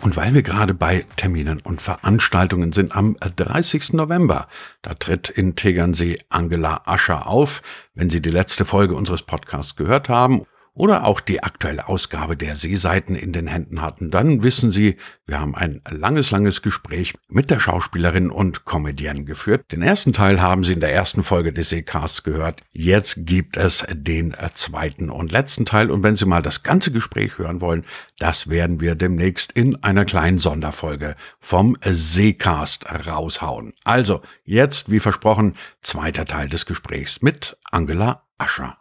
Und 0.09 0.17
weil 0.17 0.33
wir 0.33 0.43
gerade 0.43 0.73
bei 0.73 1.05
Terminen 1.17 1.61
und 1.61 1.83
Veranstaltungen 1.83 2.73
sind, 2.73 2.97
am 2.97 3.15
30. 3.21 3.93
November, 3.93 4.49
da 4.81 4.95
tritt 4.95 5.29
in 5.29 5.55
Tegernsee 5.55 6.19
Angela 6.31 6.81
Ascher 6.87 7.27
auf. 7.27 7.61
Wenn 7.95 8.09
Sie 8.09 8.23
die 8.23 8.31
letzte 8.31 8.65
Folge 8.65 8.95
unseres 8.95 9.23
Podcasts 9.23 9.77
gehört 9.77 10.09
haben 10.09 10.47
oder 10.79 11.05
auch 11.05 11.21
die 11.21 11.43
aktuelle 11.43 11.89
Ausgabe 11.89 12.37
der 12.37 12.57
Seeseiten 12.57 13.17
in 13.17 13.33
den 13.33 13.49
Händen 13.49 13.83
hatten, 13.83 14.11
dann 14.11 14.43
wissen 14.43 14.71
Sie, 14.71 14.97
wir 15.27 15.41
haben 15.41 15.55
ein 15.55 15.83
langes, 15.91 16.31
langes 16.31 16.63
Gespräch 16.63 17.15
mit 17.29 17.51
der 17.51 17.59
Schauspielerin 17.59 18.31
und 18.31 18.65
Comedienne 18.65 19.25
geführt. 19.25 19.65
Den 19.73 19.83
ersten 19.83 20.13
Teil 20.13 20.41
haben 20.41 20.65
Sie 20.65 20.73
in 20.73 20.81
der 20.81 20.95
ersten 20.95 21.25
Folge 21.25 21.53
des 21.53 21.71
Seecasts 21.71 22.23
gehört. 22.23 22.63
Jetzt 22.71 23.27
gibt 23.27 23.57
es 23.57 23.85
den 23.93 24.35
zweiten 24.55 25.11
und 25.11 25.33
letzten 25.33 25.67
Teil. 25.67 25.91
Und 25.91 26.03
wenn 26.05 26.17
Sie 26.17 26.27
mal 26.27 26.43
das 26.43 26.63
ganze 26.63 26.93
Gespräch 26.93 27.39
hören 27.39 27.61
wollen, 27.61 27.85
das 28.19 28.49
werden 28.49 28.81
wir 28.81 28.95
demnächst 28.95 29.53
in 29.53 29.83
einer 29.83 30.05
kleinen 30.05 30.39
Sonderfolge 30.39 31.17
vom 31.41 31.77
Seecast 31.85 32.87
raushauen. 33.07 33.75
Also, 33.85 34.23
jetzt, 34.45 34.91
wie 34.91 35.01
versprochen, 35.01 35.55
zweiter 35.83 36.25
Teil 36.25 36.49
des 36.49 36.67
Gesprächs 36.67 37.21
mit 37.21 37.57
Angela 37.71 38.23
Ascher. 38.39 38.78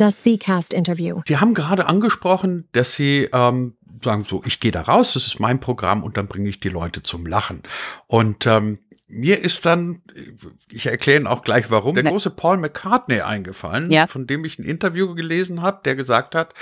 Das 0.00 0.24
Seacast-Interview. 0.24 1.20
Sie 1.26 1.36
haben 1.36 1.52
gerade 1.52 1.84
angesprochen, 1.84 2.66
dass 2.72 2.94
Sie 2.94 3.28
ähm, 3.34 3.76
sagen 4.02 4.24
so, 4.24 4.42
ich 4.46 4.58
gehe 4.58 4.70
da 4.72 4.80
raus, 4.80 5.12
das 5.12 5.26
ist 5.26 5.40
mein 5.40 5.60
Programm 5.60 6.02
und 6.02 6.16
dann 6.16 6.26
bringe 6.26 6.48
ich 6.48 6.58
die 6.58 6.70
Leute 6.70 7.02
zum 7.02 7.26
Lachen. 7.26 7.62
Und 8.06 8.46
ähm, 8.46 8.78
mir 9.08 9.44
ist 9.44 9.66
dann, 9.66 10.00
ich 10.70 10.86
erkläre 10.86 11.18
Ihnen 11.18 11.26
auch 11.26 11.42
gleich 11.42 11.70
warum, 11.70 11.96
der 11.96 12.04
große 12.04 12.30
Paul 12.30 12.56
McCartney 12.56 13.20
eingefallen, 13.20 13.90
ja. 13.90 14.06
von 14.06 14.26
dem 14.26 14.42
ich 14.46 14.58
ein 14.58 14.64
Interview 14.64 15.14
gelesen 15.14 15.60
habe, 15.60 15.80
der 15.84 15.96
gesagt 15.96 16.34
hat, 16.34 16.54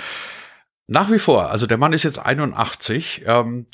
nach 0.87 1.09
wie 1.09 1.19
vor, 1.19 1.49
also 1.49 1.65
der 1.65 1.77
Mann 1.77 1.93
ist 1.93 2.03
jetzt 2.03 2.19
81, 2.19 3.23
ähm, 3.25 3.67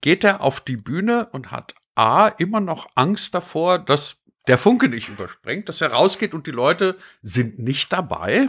geht 0.00 0.24
er 0.24 0.40
auf 0.40 0.60
die 0.60 0.76
Bühne 0.76 1.28
und 1.30 1.52
hat 1.52 1.76
A, 1.94 2.26
immer 2.26 2.58
noch 2.58 2.88
Angst 2.96 3.32
davor, 3.32 3.78
dass 3.78 4.16
der 4.48 4.58
Funke 4.58 4.88
nicht 4.88 5.08
überspringt, 5.08 5.68
dass 5.68 5.80
er 5.80 5.92
rausgeht 5.92 6.34
und 6.34 6.48
die 6.48 6.52
Leute 6.52 6.96
sind 7.22 7.60
nicht 7.60 7.92
dabei. 7.92 8.48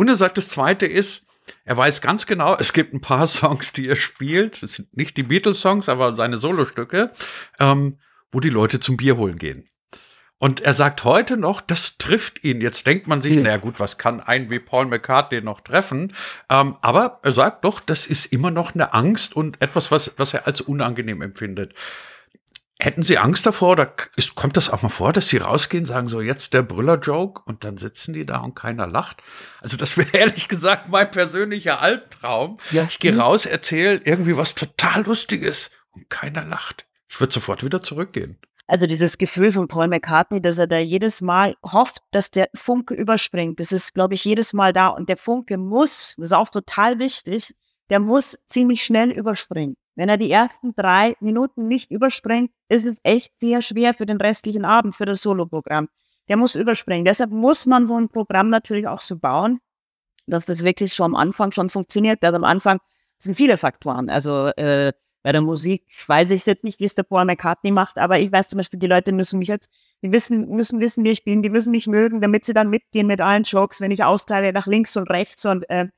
Und 0.00 0.08
er 0.08 0.16
sagt, 0.16 0.38
das 0.38 0.48
Zweite 0.48 0.86
ist, 0.86 1.26
er 1.66 1.76
weiß 1.76 2.00
ganz 2.00 2.24
genau, 2.24 2.56
es 2.58 2.72
gibt 2.72 2.94
ein 2.94 3.02
paar 3.02 3.26
Songs, 3.26 3.74
die 3.74 3.86
er 3.86 3.96
spielt. 3.96 4.62
Das 4.62 4.72
sind 4.72 4.96
nicht 4.96 5.18
die 5.18 5.24
Beatles-Songs, 5.24 5.90
aber 5.90 6.14
seine 6.14 6.38
Solostücke, 6.38 7.10
ähm, 7.58 7.98
wo 8.32 8.40
die 8.40 8.48
Leute 8.48 8.80
zum 8.80 8.96
Bier 8.96 9.18
holen 9.18 9.36
gehen. 9.36 9.68
Und 10.38 10.62
er 10.62 10.72
sagt 10.72 11.04
heute 11.04 11.36
noch, 11.36 11.60
das 11.60 11.98
trifft 11.98 12.44
ihn. 12.44 12.62
Jetzt 12.62 12.86
denkt 12.86 13.08
man 13.08 13.20
sich, 13.20 13.36
mhm. 13.36 13.42
naja 13.42 13.58
gut, 13.58 13.78
was 13.78 13.98
kann 13.98 14.20
ein 14.20 14.48
wie 14.48 14.58
Paul 14.58 14.86
McCartney 14.86 15.42
noch 15.42 15.60
treffen? 15.60 16.14
Ähm, 16.48 16.76
aber 16.80 17.20
er 17.22 17.32
sagt 17.32 17.66
doch, 17.66 17.78
das 17.78 18.06
ist 18.06 18.24
immer 18.24 18.50
noch 18.50 18.74
eine 18.74 18.94
Angst 18.94 19.36
und 19.36 19.60
etwas, 19.60 19.90
was, 19.90 20.14
was 20.16 20.32
er 20.32 20.46
als 20.46 20.62
unangenehm 20.62 21.20
empfindet. 21.20 21.74
Hätten 22.82 23.02
Sie 23.02 23.18
Angst 23.18 23.44
davor 23.44 23.72
oder 23.72 23.92
ist, 24.16 24.34
kommt 24.34 24.56
das 24.56 24.70
auch 24.70 24.80
mal 24.80 24.88
vor, 24.88 25.12
dass 25.12 25.28
Sie 25.28 25.36
rausgehen, 25.36 25.84
sagen 25.84 26.08
so 26.08 26.22
jetzt 26.22 26.54
der 26.54 26.62
Brüller-Joke 26.62 27.42
und 27.44 27.62
dann 27.62 27.76
sitzen 27.76 28.14
die 28.14 28.24
da 28.24 28.38
und 28.38 28.54
keiner 28.54 28.86
lacht? 28.86 29.22
Also 29.60 29.76
das 29.76 29.98
wäre 29.98 30.10
ehrlich 30.12 30.48
gesagt 30.48 30.88
mein 30.88 31.10
persönlicher 31.10 31.80
Albtraum. 31.80 32.58
Ja. 32.70 32.84
Ich 32.88 32.98
gehe 32.98 33.16
raus, 33.16 33.44
erzähle 33.44 34.00
irgendwie 34.04 34.36
was 34.36 34.54
total 34.54 35.04
Lustiges 35.04 35.70
und 35.92 36.08
keiner 36.08 36.44
lacht. 36.44 36.86
Ich 37.08 37.20
würde 37.20 37.32
sofort 37.32 37.62
wieder 37.62 37.82
zurückgehen. 37.82 38.38
Also 38.66 38.86
dieses 38.86 39.18
Gefühl 39.18 39.50
von 39.50 39.66
Paul 39.66 39.88
McCartney, 39.88 40.40
dass 40.40 40.58
er 40.58 40.68
da 40.68 40.78
jedes 40.78 41.20
Mal 41.20 41.56
hofft, 41.64 41.98
dass 42.12 42.30
der 42.30 42.48
Funke 42.54 42.94
überspringt, 42.94 43.58
das 43.58 43.72
ist, 43.72 43.94
glaube 43.94 44.14
ich, 44.14 44.24
jedes 44.24 44.52
Mal 44.52 44.72
da. 44.72 44.86
Und 44.86 45.08
der 45.08 45.16
Funke 45.16 45.58
muss, 45.58 46.14
das 46.16 46.26
ist 46.26 46.32
auch 46.32 46.48
total 46.48 47.00
wichtig, 47.00 47.54
der 47.90 47.98
muss 47.98 48.38
ziemlich 48.46 48.84
schnell 48.84 49.10
überspringen. 49.10 49.76
Wenn 49.96 50.08
er 50.08 50.16
die 50.16 50.30
ersten 50.30 50.74
drei 50.74 51.14
Minuten 51.20 51.68
nicht 51.68 51.90
überspringt, 51.90 52.50
ist 52.68 52.86
es 52.86 52.98
echt 53.02 53.38
sehr 53.38 53.60
schwer 53.60 53.94
für 53.94 54.06
den 54.06 54.18
restlichen 54.18 54.64
Abend, 54.64 54.96
für 54.96 55.04
das 55.04 55.22
Soloprogramm. 55.22 55.88
Der 56.28 56.36
muss 56.36 56.54
überspringen. 56.54 57.04
Deshalb 57.04 57.30
muss 57.30 57.66
man 57.66 57.88
so 57.88 57.96
ein 57.96 58.08
Programm 58.08 58.50
natürlich 58.50 58.86
auch 58.86 59.00
so 59.00 59.16
bauen, 59.16 59.60
dass 60.26 60.46
das 60.46 60.64
wirklich 60.64 60.94
schon 60.94 61.06
am 61.06 61.16
Anfang 61.16 61.52
schon 61.52 61.68
funktioniert. 61.68 62.22
Also 62.24 62.36
am 62.36 62.44
Anfang 62.44 62.78
sind 63.18 63.34
viele 63.34 63.56
Faktoren. 63.56 64.08
Also 64.08 64.46
äh, 64.56 64.92
bei 65.22 65.32
der 65.32 65.42
Musik 65.42 65.84
weiß 66.06 66.30
ich 66.30 66.46
jetzt 66.46 66.64
nicht, 66.64 66.80
wie 66.80 66.84
es 66.84 66.94
der 66.94 67.02
Paul 67.02 67.26
McCartney 67.26 67.70
macht, 67.70 67.98
aber 67.98 68.18
ich 68.18 68.32
weiß 68.32 68.48
zum 68.48 68.56
Beispiel, 68.58 68.80
die 68.80 68.86
Leute 68.86 69.12
müssen 69.12 69.38
mich 69.38 69.48
jetzt, 69.48 69.68
die 70.02 70.12
wissen, 70.12 70.48
müssen 70.48 70.80
wissen, 70.80 71.04
wie 71.04 71.10
ich 71.10 71.24
bin, 71.24 71.42
die 71.42 71.50
müssen 71.50 71.72
mich 71.72 71.86
mögen, 71.86 72.22
damit 72.22 72.46
sie 72.46 72.54
dann 72.54 72.70
mitgehen 72.70 73.06
mit 73.06 73.20
allen 73.20 73.42
Jokes, 73.42 73.82
wenn 73.82 73.90
ich 73.90 74.02
austeile 74.02 74.52
nach 74.52 74.66
links 74.66 74.96
und 74.96 75.10
rechts 75.10 75.44
und 75.44 75.68
äh, 75.68 75.88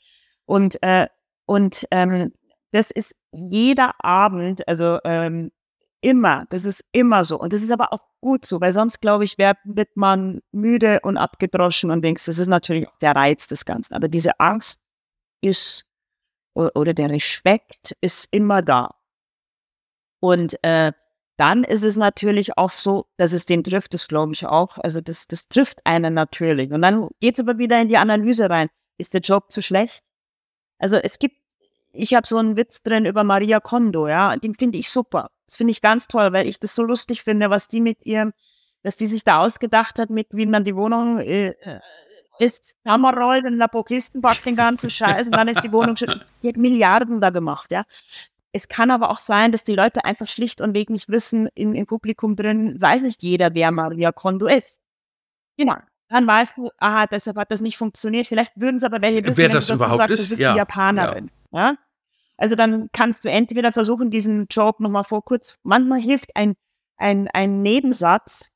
und 0.45 0.83
äh, 0.83 1.07
und 1.47 1.87
ähm, 1.93 2.33
das 2.73 2.91
ist 2.91 3.15
jeder 3.33 3.93
Abend, 4.05 4.67
also 4.67 4.99
ähm, 5.05 5.53
immer, 6.01 6.47
das 6.51 6.65
ist 6.65 6.85
immer 6.93 7.25
so. 7.25 7.39
Und 7.39 7.53
das 7.53 7.63
ist 7.63 7.71
aber 7.71 7.93
auch 7.93 8.01
gut 8.21 8.45
so, 8.45 8.61
weil 8.61 8.73
sonst, 8.73 9.01
glaube 9.01 9.25
ich, 9.25 9.39
wird 9.39 9.97
man 9.97 10.41
müde 10.53 11.01
und 11.03 11.17
abgedroschen 11.17 11.91
und 11.91 12.03
denkst, 12.03 12.27
das 12.27 12.39
ist 12.39 12.49
natürlich 12.49 12.89
der 13.01 13.15
Reiz 13.15 13.47
des 13.49 13.65
Ganzen. 13.65 13.95
Aber 13.95 14.09
diese 14.09 14.39
Angst 14.41 14.81
ist, 15.41 15.85
oder 16.55 16.93
der 16.95 17.11
Respekt 17.11 17.97
ist 18.01 18.29
immer 18.33 18.63
da. 18.63 18.95
Und 20.21 20.63
äh, 20.63 20.93
dann 21.37 21.65
ist 21.65 21.83
es 21.83 21.97
natürlich 21.97 22.57
auch 22.59 22.73
so, 22.73 23.07
dass 23.17 23.33
es 23.33 23.47
den 23.47 23.65
trifft, 23.65 23.95
das 23.95 24.07
glaube 24.07 24.33
ich 24.33 24.47
auch. 24.47 24.79
Also 24.79 25.01
das, 25.01 25.27
das 25.27 25.49
trifft 25.49 25.85
einen 25.85 26.15
natürlich. 26.15 26.71
Und 26.71 26.83
dann 26.83 27.09
geht 27.21 27.35
es 27.35 27.41
aber 27.41 27.59
wieder 27.59 27.81
in 27.81 27.89
die 27.89 27.97
Analyse 27.97 28.49
rein. 28.51 28.69
Ist 28.99 29.15
der 29.15 29.23
Job 29.23 29.51
zu 29.51 29.63
schlecht? 29.63 30.05
Also 30.79 30.97
es 30.97 31.19
gibt 31.19 31.42
ich 31.93 32.15
habe 32.15 32.27
so 32.27 32.39
einen 32.39 32.57
Witz 32.57 32.83
drin 32.83 33.05
über 33.05 33.25
Maria 33.25 33.61
Kondo, 33.61 34.09
ja, 34.09 34.37
den 34.37 34.55
finde 34.55 34.79
ich 34.79 34.91
super. 34.91 35.31
Das 35.47 35.57
finde 35.57 35.73
ich 35.73 35.83
ganz 35.83 36.09
toll, 36.09 36.33
weil 36.33 36.47
ich 36.47 36.59
das 36.59 36.75
so 36.75 36.83
lustig 36.83 37.23
finde, 37.23 37.51
was 37.51 37.69
die 37.69 37.81
mit 37.81 38.05
ihrem, 38.05 38.33
dass 38.83 38.97
die 38.97 39.07
sich 39.07 39.25
da 39.25 39.41
ausgedacht 39.41 39.99
hat, 39.99 40.11
mit 40.11 40.29
wie 40.31 40.47
man 40.47 40.65
die 40.65 40.75
Wohnung 40.77 41.19
äh, 41.19 41.49
äh 41.49 41.81
ist, 42.39 42.75
Hammerrollt 42.87 43.45
in 43.45 43.59
Lapokisten, 43.59 44.21
packt 44.21 44.47
den 44.47 44.57
ganzen 44.57 44.91
Scheiß 44.91 45.27
und 45.27 45.37
dann 45.37 45.49
ist 45.49 45.63
die 45.63 45.71
Wohnung 45.71 45.97
schon, 45.97 46.23
die 46.43 46.49
hat 46.49 46.57
Milliarden 46.57 47.21
da 47.21 47.31
gemacht, 47.31 47.71
ja. 47.71 47.85
Es 48.53 48.69
kann 48.69 48.91
aber 48.91 49.11
auch 49.11 49.19
sein, 49.19 49.53
dass 49.53 49.65
die 49.65 49.75
Leute 49.75 50.05
einfach 50.05 50.29
schlicht 50.29 50.61
und 50.61 50.75
weg 50.75 50.91
nicht 50.91 51.09
wissen, 51.09 51.49
im, 51.55 51.75
im 51.75 51.87
Publikum 51.87 52.37
drin 52.37 52.81
weiß 52.81 53.03
nicht 53.03 53.23
jeder, 53.23 53.55
wer 53.55 53.71
Maria 53.71 54.13
Kondo 54.13 54.47
ist. 54.47 54.83
Genau. 55.57 55.77
Dann 56.09 56.27
weißt 56.27 56.59
du, 56.59 56.71
aha, 56.79 57.07
deshalb 57.07 57.39
hat 57.39 57.51
das 57.51 57.63
nicht 57.63 57.79
funktioniert. 57.79 58.27
Vielleicht 58.27 58.53
würden 58.57 58.77
es 58.77 58.85
aber 58.85 59.01
welche 59.01 59.25
wissen, 59.25 59.39
wer 59.39 59.49
das 59.49 59.69
wenn 59.71 59.77
überhaupt 59.77 59.97
sagt, 59.97 60.11
ist. 60.11 60.23
das 60.23 60.31
ist 60.33 60.39
ja. 60.41 60.53
die 60.53 60.59
Japanerin. 60.59 61.27
Ja. 61.27 61.42
Ja? 61.53 61.77
Also 62.37 62.57
dann 62.57 62.89
kannst 62.93 63.25
du 63.25 63.31
entweder 63.31 63.73
versuchen, 63.73 64.11
diesen 64.11 64.47
Joke 64.51 64.83
nochmal 64.83 65.05
vor 65.05 65.25
kurz, 65.25 65.59
manchmal 65.63 66.01
hilft 66.01 66.35
ein, 66.35 66.55
ein, 66.97 67.29
ein 67.33 67.63
Nebensatz, 67.63 68.51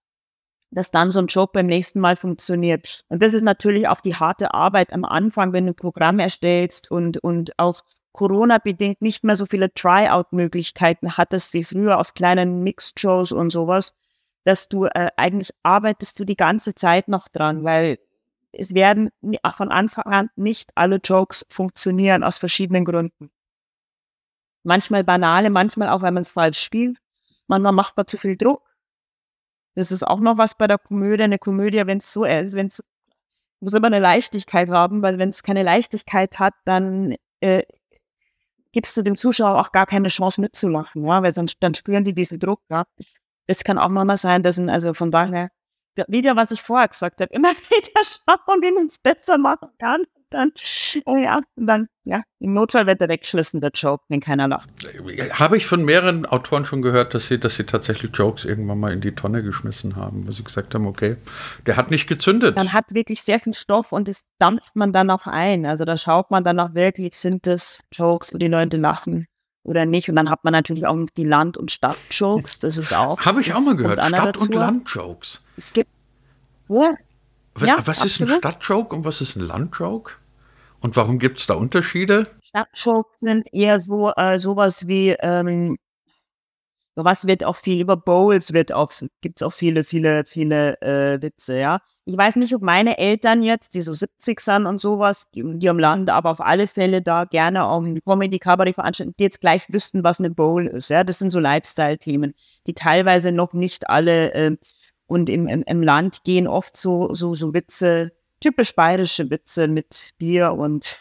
dass 0.71 0.91
dann 0.91 1.11
so 1.11 1.21
ein 1.21 1.27
Job 1.27 1.53
beim 1.53 1.67
nächsten 1.67 2.01
Mal 2.01 2.17
funktioniert. 2.17 3.05
Und 3.09 3.23
das 3.23 3.35
ist 3.35 3.43
natürlich 3.43 3.89
auch 3.89 4.01
die 4.01 4.17
harte 4.17 4.55
Arbeit 4.55 4.93
am 4.93 5.05
Anfang, 5.05 5.53
wenn 5.53 5.67
du 5.67 5.73
ein 5.73 5.77
Programm 5.77 6.19
erstellst 6.19 6.91
und, 6.91 7.19
und 7.19 7.59
auch 7.59 7.83
Corona-bedingt 8.13 9.03
nicht 9.03 9.25
mehr 9.25 9.37
so 9.37 9.47
viele 9.47 9.73
Tryout-Möglichkeiten 9.73 11.17
hattest 11.17 11.55
wie 11.55 11.65
früher 11.65 11.99
aus 11.99 12.15
kleinen 12.15 12.63
Mixed-Shows 12.63 13.31
und 13.31 13.51
sowas, 13.51 13.95
dass 14.45 14.69
du 14.69 14.87
äh, 14.87 15.11
eigentlich 15.17 15.51
arbeitest 15.63 16.19
du 16.19 16.25
die 16.25 16.37
ganze 16.37 16.75
Zeit 16.75 17.09
noch 17.09 17.29
dran, 17.29 17.63
weil 17.63 17.99
es 18.59 18.75
werden 18.75 19.11
von 19.55 19.71
Anfang 19.71 20.05
an 20.05 20.31
nicht 20.37 20.71
alle 20.75 20.97
Jokes 20.97 21.47
funktionieren 21.49 22.25
aus 22.25 22.38
verschiedenen 22.38 22.85
Gründen. 22.85 23.31
Manchmal 24.62 25.05
banale, 25.05 25.51
manchmal 25.51 25.88
auch, 25.88 26.03
weil 26.03 26.12
man 26.12 26.23
es 26.23 26.31
falsch 26.31 26.59
spielt. 26.59 26.99
Manchmal 27.47 27.73
macht 27.73 27.97
man 27.97 28.07
zu 28.07 28.16
viel 28.16 28.37
Druck. 28.37 28.62
Das 29.75 29.92
ist 29.92 30.07
auch 30.07 30.21
noch 30.21 30.38
was 30.38 30.57
bei 30.57 30.66
der 30.66 30.79
Komödie. 30.79 31.23
Eine 31.23 31.38
Komödie, 31.38 31.87
wenn 31.87 31.99
es 31.99 32.12
so 32.12 32.25
ist, 32.25 32.55
wenn 32.55 32.66
es 32.66 32.83
muss 33.61 33.75
immer 33.75 33.87
eine 33.87 34.01
Leichtigkeit 34.01 34.69
haben, 34.69 35.03
weil 35.03 35.19
wenn 35.19 35.31
es 35.31 35.42
keine 35.42 35.62
Leichtigkeit 35.62 36.38
hat, 36.38 36.55
dann 36.64 37.16
äh, 37.40 37.62
gibst 38.73 38.97
du 38.97 39.03
dem 39.03 39.16
Zuschauer 39.16 39.59
auch 39.59 39.73
gar 39.73 39.87
keine 39.87 40.09
Chance 40.09 40.40
mitzumachen, 40.40 41.05
ja, 41.07 41.23
weil 41.23 41.33
dann, 41.33 41.47
dann 41.61 41.75
spüren 41.75 42.05
die 42.05 42.12
diesen 42.12 42.38
Druck. 42.38 42.61
Ja. 42.69 42.85
Das 43.47 43.64
kann 43.64 43.79
auch 43.79 43.88
mal 43.88 44.16
sein, 44.16 44.42
dass 44.42 44.59
also 44.59 44.92
von 44.92 45.11
daher 45.11 45.51
wieder, 46.09 46.37
was 46.37 46.51
ich 46.51 46.61
vorher 46.61 46.89
gesagt 46.89 47.21
habe, 47.21 47.33
immer 47.33 47.51
wieder 47.71 48.03
schauen, 48.03 48.63
wie 48.63 48.73
man 48.73 48.87
es 48.87 48.99
besser 48.99 49.39
machen 49.39 49.69
kann. 49.79 50.05
dann, 50.31 50.53
oh 51.07 51.17
ja, 51.17 51.41
und 51.55 51.67
dann, 51.67 51.89
ja, 52.05 52.23
im 52.41 52.53
Notfall 52.53 52.87
wird 52.87 53.01
er 53.01 53.09
weggeschmissen, 53.09 53.61
der 53.61 53.71
Joke, 53.73 54.05
wenn 54.09 54.21
keiner 54.21 54.49
lacht. 54.49 54.69
Habe 55.33 55.57
ich 55.57 55.67
von 55.67 55.85
mehreren 55.85 56.27
Autoren 56.27 56.65
schon 56.65 56.83
gehört, 56.83 57.15
dass 57.15 57.29
sie, 57.29 57.39
dass 57.39 57.57
sie 57.57 57.65
tatsächlich 57.65 58.11
Jokes 58.15 58.45
irgendwann 58.45 58.81
mal 58.81 58.93
in 58.93 59.01
die 59.01 59.15
Tonne 59.15 59.43
geschmissen 59.43 59.97
haben, 59.97 60.27
wo 60.27 60.33
sie 60.33 60.45
gesagt 60.45 60.75
haben, 60.75 60.87
okay, 60.87 61.17
der 61.67 61.77
hat 61.77 61.91
nicht 61.91 62.07
gezündet. 62.09 62.57
Man 62.57 62.73
hat 62.73 62.93
wirklich 62.93 63.23
sehr 63.23 63.41
viel 63.41 63.55
Stoff 63.55 63.93
und 63.93 64.09
das 64.09 64.25
dampft 64.39 64.75
man 64.75 64.93
dann 64.93 65.11
auch 65.11 65.27
ein. 65.27 65.65
Also 65.65 65.85
da 65.85 65.97
schaut 65.97 66.31
man 66.31 66.45
dann 66.45 66.61
auch 66.61 66.75
wirklich, 66.75 67.15
sind 67.15 67.47
das 67.47 67.81
Jokes, 67.93 68.35
wo 68.35 68.39
die 68.39 68.49
Leute 68.49 68.77
lachen 68.77 69.27
oder 69.66 69.85
nicht. 69.85 70.09
Und 70.09 70.16
dann 70.16 70.31
hat 70.31 70.44
man 70.44 70.52
natürlich 70.52 70.87
auch 70.87 70.96
die 71.16 71.24
Land- 71.24 71.57
und 71.57 71.70
Stadt-Jokes. 71.70 72.59
Das 72.61 72.79
ist 72.79 72.92
auch. 72.94 73.20
Habe 73.20 73.40
ich 73.40 73.52
auch 73.52 73.61
mal 73.61 73.76
gehört. 73.76 74.02
Stadt- 74.02 74.38
und 74.38 74.55
Land-Jokes. 74.55 75.40
Es 75.57 75.72
gibt. 75.72 75.90
Ja, 76.68 76.94
ja, 77.61 77.87
was 77.87 78.05
ist 78.05 78.20
ein 78.20 78.29
Stadtjoke 78.29 78.94
und 78.94 79.05
was 79.05 79.20
ist 79.20 79.37
ein 79.37 79.46
Landjoke? 79.46 80.12
Und 80.81 80.96
warum 80.96 81.18
gibt 81.18 81.38
es 81.38 81.46
da 81.46 81.55
Unterschiede? 81.55 82.26
Stadtjokes 82.42 83.20
sind 83.20 83.52
eher 83.52 83.81
so 83.81 84.12
äh, 84.14 84.38
sowas 84.38 84.87
wie, 84.87 85.11
ähm, 85.20 85.79
was 86.94 87.26
wird 87.26 87.44
auch 87.44 87.57
viel 87.57 87.81
über 87.81 87.96
Bowls 87.96 88.52
wird 88.52 88.72
auch, 88.72 88.92
gibt 89.20 89.40
es 89.40 89.42
auch 89.42 89.52
viele, 89.52 89.85
viele, 89.85 90.24
viele 90.24 90.81
äh, 90.83 91.22
Witze, 91.22 91.59
ja. 91.59 91.81
Ich 92.09 92.16
weiß 92.16 92.37
nicht, 92.37 92.55
ob 92.55 92.62
meine 92.62 92.99
Eltern 92.99 93.42
jetzt, 93.42 93.75
die 93.75 93.83
so 93.83 93.92
70 93.92 94.38
sind 94.38 94.66
und 94.66 94.81
sowas, 94.81 95.29
die, 95.35 95.42
die 95.59 95.69
am 95.69 95.81
Land, 95.81 96.09
aber 96.09 96.31
auf 96.31 96.40
alle 96.40 96.69
Fälle 96.69 97.03
da 97.03 97.25
gerne 97.25 97.64
auch 97.64 97.83
die 97.83 98.01
Comedy 98.01 98.38
Cabaret 98.38 98.77
veranstalten, 98.77 99.12
die 99.19 99.25
jetzt 99.25 99.40
gleich 99.40 99.64
wüssten, 99.69 100.05
was 100.05 100.21
eine 100.21 100.31
Bowl 100.31 100.69
ist, 100.69 100.88
ja. 100.88 101.03
Das 101.03 101.19
sind 101.19 101.31
so 101.31 101.40
Lifestyle-Themen, 101.40 102.35
die 102.69 102.75
teilweise 102.75 103.33
noch 103.33 103.53
nicht 103.55 103.90
alle 103.90 104.33
äh, 104.35 104.57
und 105.09 105.29
im, 105.29 105.49
im, 105.49 105.62
im 105.66 105.83
Land 105.83 106.23
gehen 106.23 106.47
oft 106.47 106.77
so, 106.77 107.12
so, 107.12 107.35
so 107.35 107.53
Witze, 107.53 108.12
typisch 108.40 108.75
bayerische 108.75 109.29
Witze 109.29 109.66
mit 109.66 110.11
Bier 110.19 110.53
und, 110.53 111.01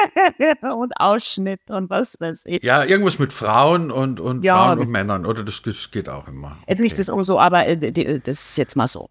und 0.62 0.92
Ausschnitt 0.98 1.60
und 1.68 1.90
was 1.90 2.18
weiß 2.20 2.44
ich. 2.46 2.62
Ja, 2.62 2.84
irgendwas 2.84 3.18
mit 3.18 3.34
Frauen 3.34 3.90
und, 3.90 4.18
und 4.18 4.44
ja, 4.44 4.56
Frauen 4.56 4.78
und 4.78 4.88
Männern, 4.88 5.26
oder? 5.26 5.44
Das, 5.44 5.60
das 5.62 5.90
geht 5.90 6.08
auch 6.08 6.28
immer. 6.28 6.52
Okay. 6.62 6.64
Jetzt 6.68 6.80
nicht 6.80 6.98
das 6.98 7.08
um 7.10 7.22
so, 7.24 7.38
aber 7.38 7.66
äh, 7.66 8.20
das 8.20 8.50
ist 8.50 8.58
jetzt 8.58 8.76
mal 8.76 8.86
so. 8.86 9.10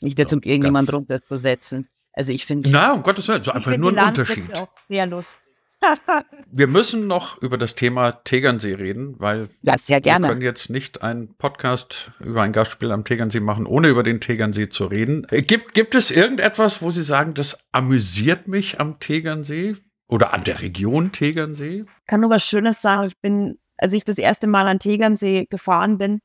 Nicht 0.00 0.18
jetzt, 0.18 0.32
um 0.32 0.40
so, 0.42 0.48
irgendjemand 0.48 0.92
runterzusetzen. 0.92 1.88
Also 2.12 2.32
ich 2.32 2.46
finde. 2.46 2.70
Na, 2.70 2.92
um 2.92 3.02
Gottes 3.02 3.28
Willen, 3.28 3.42
so 3.42 3.52
einfach 3.52 3.76
nur 3.76 3.96
ein 3.96 4.08
Unterschied. 4.08 4.54
Auch 4.56 4.68
sehr 4.88 5.06
lustig. 5.06 5.42
wir 6.50 6.66
müssen 6.66 7.06
noch 7.06 7.40
über 7.42 7.58
das 7.58 7.74
Thema 7.74 8.12
Tegernsee 8.12 8.74
reden, 8.74 9.14
weil 9.18 9.50
ja, 9.62 9.76
sehr 9.76 10.00
gerne. 10.00 10.26
wir 10.26 10.30
können 10.30 10.42
jetzt 10.42 10.70
nicht 10.70 11.02
einen 11.02 11.36
Podcast 11.36 12.12
über 12.20 12.42
ein 12.42 12.52
Gastspiel 12.52 12.92
am 12.92 13.04
Tegernsee 13.04 13.40
machen, 13.40 13.66
ohne 13.66 13.88
über 13.88 14.02
den 14.02 14.20
Tegernsee 14.20 14.68
zu 14.68 14.86
reden. 14.86 15.26
Äh, 15.30 15.42
gibt, 15.42 15.74
gibt 15.74 15.94
es 15.94 16.10
irgendetwas, 16.10 16.82
wo 16.82 16.90
Sie 16.90 17.02
sagen, 17.02 17.34
das 17.34 17.58
amüsiert 17.72 18.48
mich 18.48 18.80
am 18.80 18.98
Tegernsee 19.00 19.76
oder 20.08 20.32
an 20.32 20.44
der 20.44 20.60
Region 20.62 21.12
Tegernsee? 21.12 21.84
Ich 21.86 22.06
kann 22.06 22.20
nur 22.20 22.30
was 22.30 22.44
Schönes 22.44 22.80
sagen. 22.80 23.06
Ich 23.06 23.20
bin, 23.20 23.58
als 23.76 23.92
ich 23.92 24.04
das 24.04 24.18
erste 24.18 24.46
Mal 24.46 24.66
an 24.66 24.78
Tegernsee 24.78 25.46
gefahren 25.50 25.98
bin, 25.98 26.20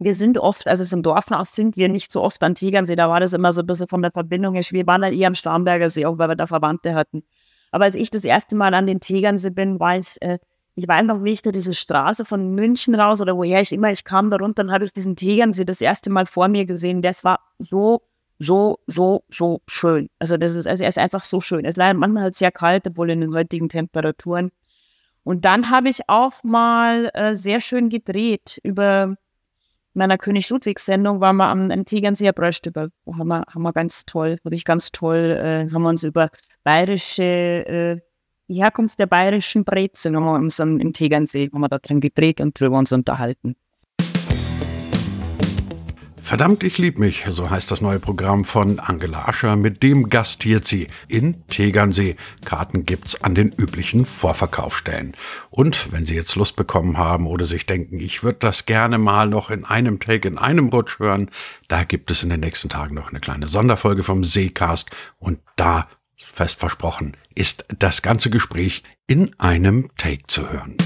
wir 0.00 0.14
sind 0.14 0.38
oft, 0.38 0.66
also 0.66 0.86
von 0.86 1.02
Dorfen 1.02 1.34
aus 1.34 1.54
sind 1.54 1.76
wir 1.76 1.90
nicht 1.90 2.10
so 2.10 2.22
oft 2.22 2.42
an 2.42 2.54
Tegernsee, 2.54 2.96
da 2.96 3.10
war 3.10 3.20
das 3.20 3.34
immer 3.34 3.52
so 3.52 3.60
ein 3.60 3.66
bisschen 3.66 3.86
von 3.86 4.00
der 4.00 4.10
Verbindung 4.10 4.54
her. 4.54 4.64
Wir 4.70 4.86
waren 4.86 5.02
dann 5.02 5.12
eher 5.12 5.28
am 5.28 5.34
Starnberger 5.34 5.90
See, 5.90 6.06
auch 6.06 6.16
weil 6.18 6.28
wir 6.28 6.36
da 6.36 6.46
Verwandte 6.46 6.94
hatten. 6.94 7.22
Aber 7.70 7.84
als 7.84 7.94
ich 7.94 8.10
das 8.10 8.24
erste 8.24 8.56
Mal 8.56 8.72
an 8.72 8.86
den 8.86 9.00
Tegernsee 9.00 9.50
bin, 9.50 9.78
war 9.78 9.98
ich, 9.98 10.16
äh, 10.22 10.38
ich 10.74 10.88
weiß 10.88 11.04
noch, 11.04 11.22
wie 11.22 11.34
ich 11.34 11.42
da 11.42 11.52
diese 11.52 11.74
Straße 11.74 12.24
von 12.24 12.54
München 12.54 12.94
raus 12.94 13.20
oder 13.20 13.36
woher 13.36 13.60
ich 13.60 13.72
immer, 13.72 13.92
ich 13.92 14.02
kam 14.04 14.30
da 14.30 14.38
runter 14.38 14.62
und 14.62 14.72
habe 14.72 14.86
ich 14.86 14.92
diesen 14.94 15.16
Tegernsee 15.16 15.66
das 15.66 15.82
erste 15.82 16.08
Mal 16.08 16.24
vor 16.24 16.48
mir 16.48 16.64
gesehen. 16.64 17.02
Das 17.02 17.22
war 17.22 17.38
so, 17.58 18.00
so, 18.38 18.78
so, 18.86 19.22
so 19.30 19.60
schön. 19.68 20.08
Also 20.18 20.38
das 20.38 20.56
ist, 20.56 20.66
also 20.66 20.82
er 20.82 20.88
ist 20.88 20.98
einfach 20.98 21.24
so 21.24 21.42
schön. 21.42 21.66
Es 21.66 21.72
ist 21.72 21.76
leider 21.76 21.98
manchmal 21.98 22.22
halt 22.22 22.36
sehr 22.36 22.50
kalt, 22.50 22.86
obwohl 22.88 23.10
in 23.10 23.20
den 23.20 23.34
heutigen 23.34 23.68
Temperaturen. 23.68 24.50
Und 25.24 25.44
dann 25.44 25.68
habe 25.68 25.90
ich 25.90 26.08
auch 26.08 26.42
mal 26.42 27.10
äh, 27.12 27.36
sehr 27.36 27.60
schön 27.60 27.90
gedreht 27.90 28.58
über 28.62 29.16
meiner 30.00 30.16
König 30.16 30.48
Ludwig-Sendung 30.48 31.20
waren 31.20 31.36
wir 31.36 31.48
am, 31.48 31.70
am 31.70 31.84
Tegernseer 31.84 32.32
Bräustüber. 32.32 32.88
Haben 33.06 33.28
wir, 33.28 33.44
haben 33.46 33.62
wir 33.62 33.72
ganz 33.72 34.06
toll, 34.06 34.38
wirklich 34.42 34.64
ganz 34.64 34.90
toll, 34.92 35.38
äh, 35.38 35.70
haben 35.70 35.82
wir 35.82 35.90
uns 35.90 36.02
über 36.02 36.30
bayerische, 36.64 37.22
äh, 37.22 38.00
die 38.48 38.54
Herkunft 38.54 38.98
der 38.98 39.06
bayerischen 39.06 39.62
Brezen, 39.64 40.16
haben 40.16 40.24
wir 40.24 40.34
uns 40.34 40.58
im 40.58 40.92
Tegernsee, 40.94 41.50
haben 41.52 41.60
wir 41.60 41.68
da 41.68 41.78
drin 41.78 42.00
gedreht 42.00 42.40
und 42.40 42.58
drüber 42.58 42.78
uns 42.78 42.92
unterhalten. 42.92 43.56
Verdammt, 46.30 46.62
ich 46.62 46.78
lieb 46.78 47.00
mich, 47.00 47.24
so 47.28 47.50
heißt 47.50 47.72
das 47.72 47.80
neue 47.80 47.98
Programm 47.98 48.44
von 48.44 48.78
Angela 48.78 49.26
Ascher. 49.26 49.56
Mit 49.56 49.82
dem 49.82 50.08
gastiert 50.08 50.64
sie 50.64 50.86
in 51.08 51.44
Tegernsee. 51.48 52.14
Karten 52.44 52.86
gibt's 52.86 53.20
an 53.20 53.34
den 53.34 53.50
üblichen 53.50 54.04
Vorverkaufsstellen. 54.04 55.16
Und 55.50 55.92
wenn 55.92 56.06
Sie 56.06 56.14
jetzt 56.14 56.36
Lust 56.36 56.54
bekommen 56.54 56.98
haben 56.98 57.26
oder 57.26 57.46
sich 57.46 57.66
denken, 57.66 57.98
ich 57.98 58.22
würde 58.22 58.38
das 58.38 58.64
gerne 58.64 58.96
mal 58.96 59.28
noch 59.28 59.50
in 59.50 59.64
einem 59.64 59.98
Take, 59.98 60.28
in 60.28 60.38
einem 60.38 60.68
Rutsch 60.68 61.00
hören, 61.00 61.30
da 61.66 61.82
gibt 61.82 62.12
es 62.12 62.22
in 62.22 62.30
den 62.30 62.38
nächsten 62.38 62.68
Tagen 62.68 62.94
noch 62.94 63.10
eine 63.10 63.18
kleine 63.18 63.48
Sonderfolge 63.48 64.04
vom 64.04 64.22
Seecast 64.22 64.88
und 65.18 65.40
da, 65.56 65.88
fest 66.16 66.60
versprochen, 66.60 67.16
ist 67.34 67.64
das 67.76 68.02
ganze 68.02 68.30
Gespräch 68.30 68.84
in 69.08 69.34
einem 69.40 69.90
Take 69.96 70.28
zu 70.28 70.48
hören. 70.48 70.76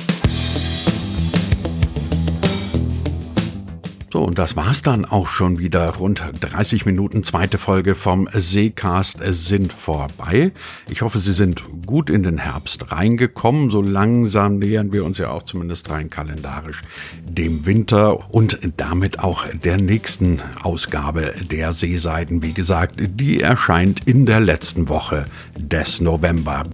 So, 4.15 4.23
und 4.23 4.39
das 4.39 4.55
war's 4.55 4.83
dann 4.83 5.05
auch 5.05 5.27
schon 5.27 5.59
wieder. 5.59 5.97
Rund 5.97 6.23
30 6.39 6.87
Minuten 6.87 7.25
zweite 7.25 7.59
Folge 7.59 7.97
vom 7.97 8.29
Seecast 8.33 9.19
sind 9.31 9.73
vorbei. 9.73 10.53
Ich 10.89 11.03
hoffe, 11.03 11.19
Sie 11.19 11.33
sind 11.33 11.65
gut 11.85 12.11
in 12.11 12.23
den 12.23 12.39
Herbst 12.39 12.93
reingekommen. 12.93 13.71
So 13.71 13.83
langsam 13.83 14.61
nähern 14.61 14.93
wir 14.93 15.05
uns 15.05 15.19
ja 15.19 15.31
auch 15.31 15.43
zumindest 15.43 15.91
rein 15.91 16.11
kalendarisch 16.11 16.83
dem 17.25 17.67
Winter 17.67 18.33
und 18.33 18.61
damit 18.77 19.19
auch 19.19 19.49
der 19.49 19.79
nächsten 19.79 20.41
Ausgabe 20.63 21.35
der 21.51 21.73
Seeseiten. 21.73 22.41
Wie 22.41 22.53
gesagt, 22.53 22.95
die 23.01 23.41
erscheint 23.41 24.07
in 24.07 24.27
der 24.27 24.39
letzten 24.39 24.89
Woche 24.89 25.27
des 25.59 26.01
November. 26.01 26.67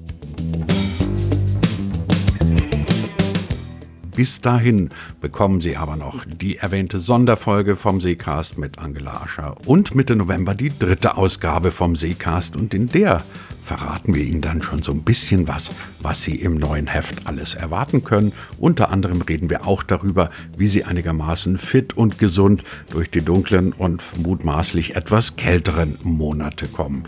Bis 4.21 4.43
dahin 4.43 4.91
bekommen 5.23 5.63
Sie 5.63 5.79
aber 5.79 5.97
noch 5.97 6.27
die 6.27 6.59
erwähnte 6.59 6.99
Sonderfolge 6.99 7.75
vom 7.75 8.03
Seecast 8.03 8.59
mit 8.59 8.79
Angela 8.79 9.23
Ascher 9.23 9.57
und 9.65 9.95
Mitte 9.95 10.15
November 10.15 10.55
die 10.55 10.71
dritte 10.79 11.17
Ausgabe 11.17 11.71
vom 11.71 11.97
Seecast 11.97 12.55
und 12.55 12.75
in 12.75 12.87
der 12.87 13.23
verraten 13.65 14.15
wir 14.15 14.23
Ihnen 14.23 14.43
dann 14.43 14.61
schon 14.61 14.83
so 14.83 14.93
ein 14.93 15.05
bisschen 15.05 15.49
was, 15.49 15.71
was 16.03 16.21
Sie 16.21 16.35
im 16.35 16.57
neuen 16.57 16.87
Heft 16.87 17.27
alles 17.29 17.55
erwarten 17.55 18.05
können. 18.05 18.35
Unter 18.59 18.91
anderem 18.91 19.23
reden 19.23 19.49
wir 19.49 19.67
auch 19.67 19.83
darüber, 19.83 20.29
wie 20.55 20.67
Sie 20.67 20.85
einigermaßen 20.85 21.57
fit 21.57 21.97
und 21.97 22.19
gesund 22.19 22.63
durch 22.91 23.09
die 23.11 23.23
dunklen 23.23 23.73
und 23.73 24.03
mutmaßlich 24.19 24.97
etwas 24.97 25.37
kälteren 25.37 25.97
Monate 26.03 26.69
kommen. 26.69 27.05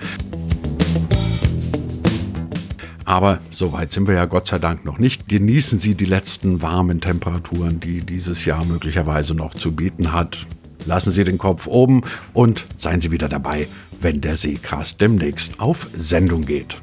Aber 3.05 3.41
so 3.51 3.73
weit 3.73 3.93
sind 3.93 4.07
wir 4.07 4.15
ja 4.15 4.27
Gott 4.27 4.47
sei 4.47 4.59
Dank 4.59 4.85
noch 4.85 4.99
nicht. 4.99 5.29
Genießen 5.29 5.79
Sie 5.79 5.95
die 5.95 6.05
letzten 6.05 6.63
warmen 6.63 7.01
Temperaturen, 7.01 7.81
die 7.81 8.01
dieses 8.05 8.45
Jahr 8.45 8.65
möglicherweise 8.65 9.35
noch 9.35 9.55
zu 9.55 9.73
bieten 9.73 10.13
hat. 10.13 10.47
Lassen 10.87 11.13
Sie 11.13 11.25
den 11.25 11.39
Kopf 11.39 11.67
oben 11.67 12.03
und 12.33 12.65
seien 12.77 13.01
Sie 13.01 13.11
wieder 13.11 13.29
dabei, 13.29 13.69
wenn 14.01 14.21
der 14.21 14.37
Seecast 14.37 15.01
demnächst 15.01 15.61
auf 15.61 15.89
Sendung 15.97 16.45
geht. 16.45 16.81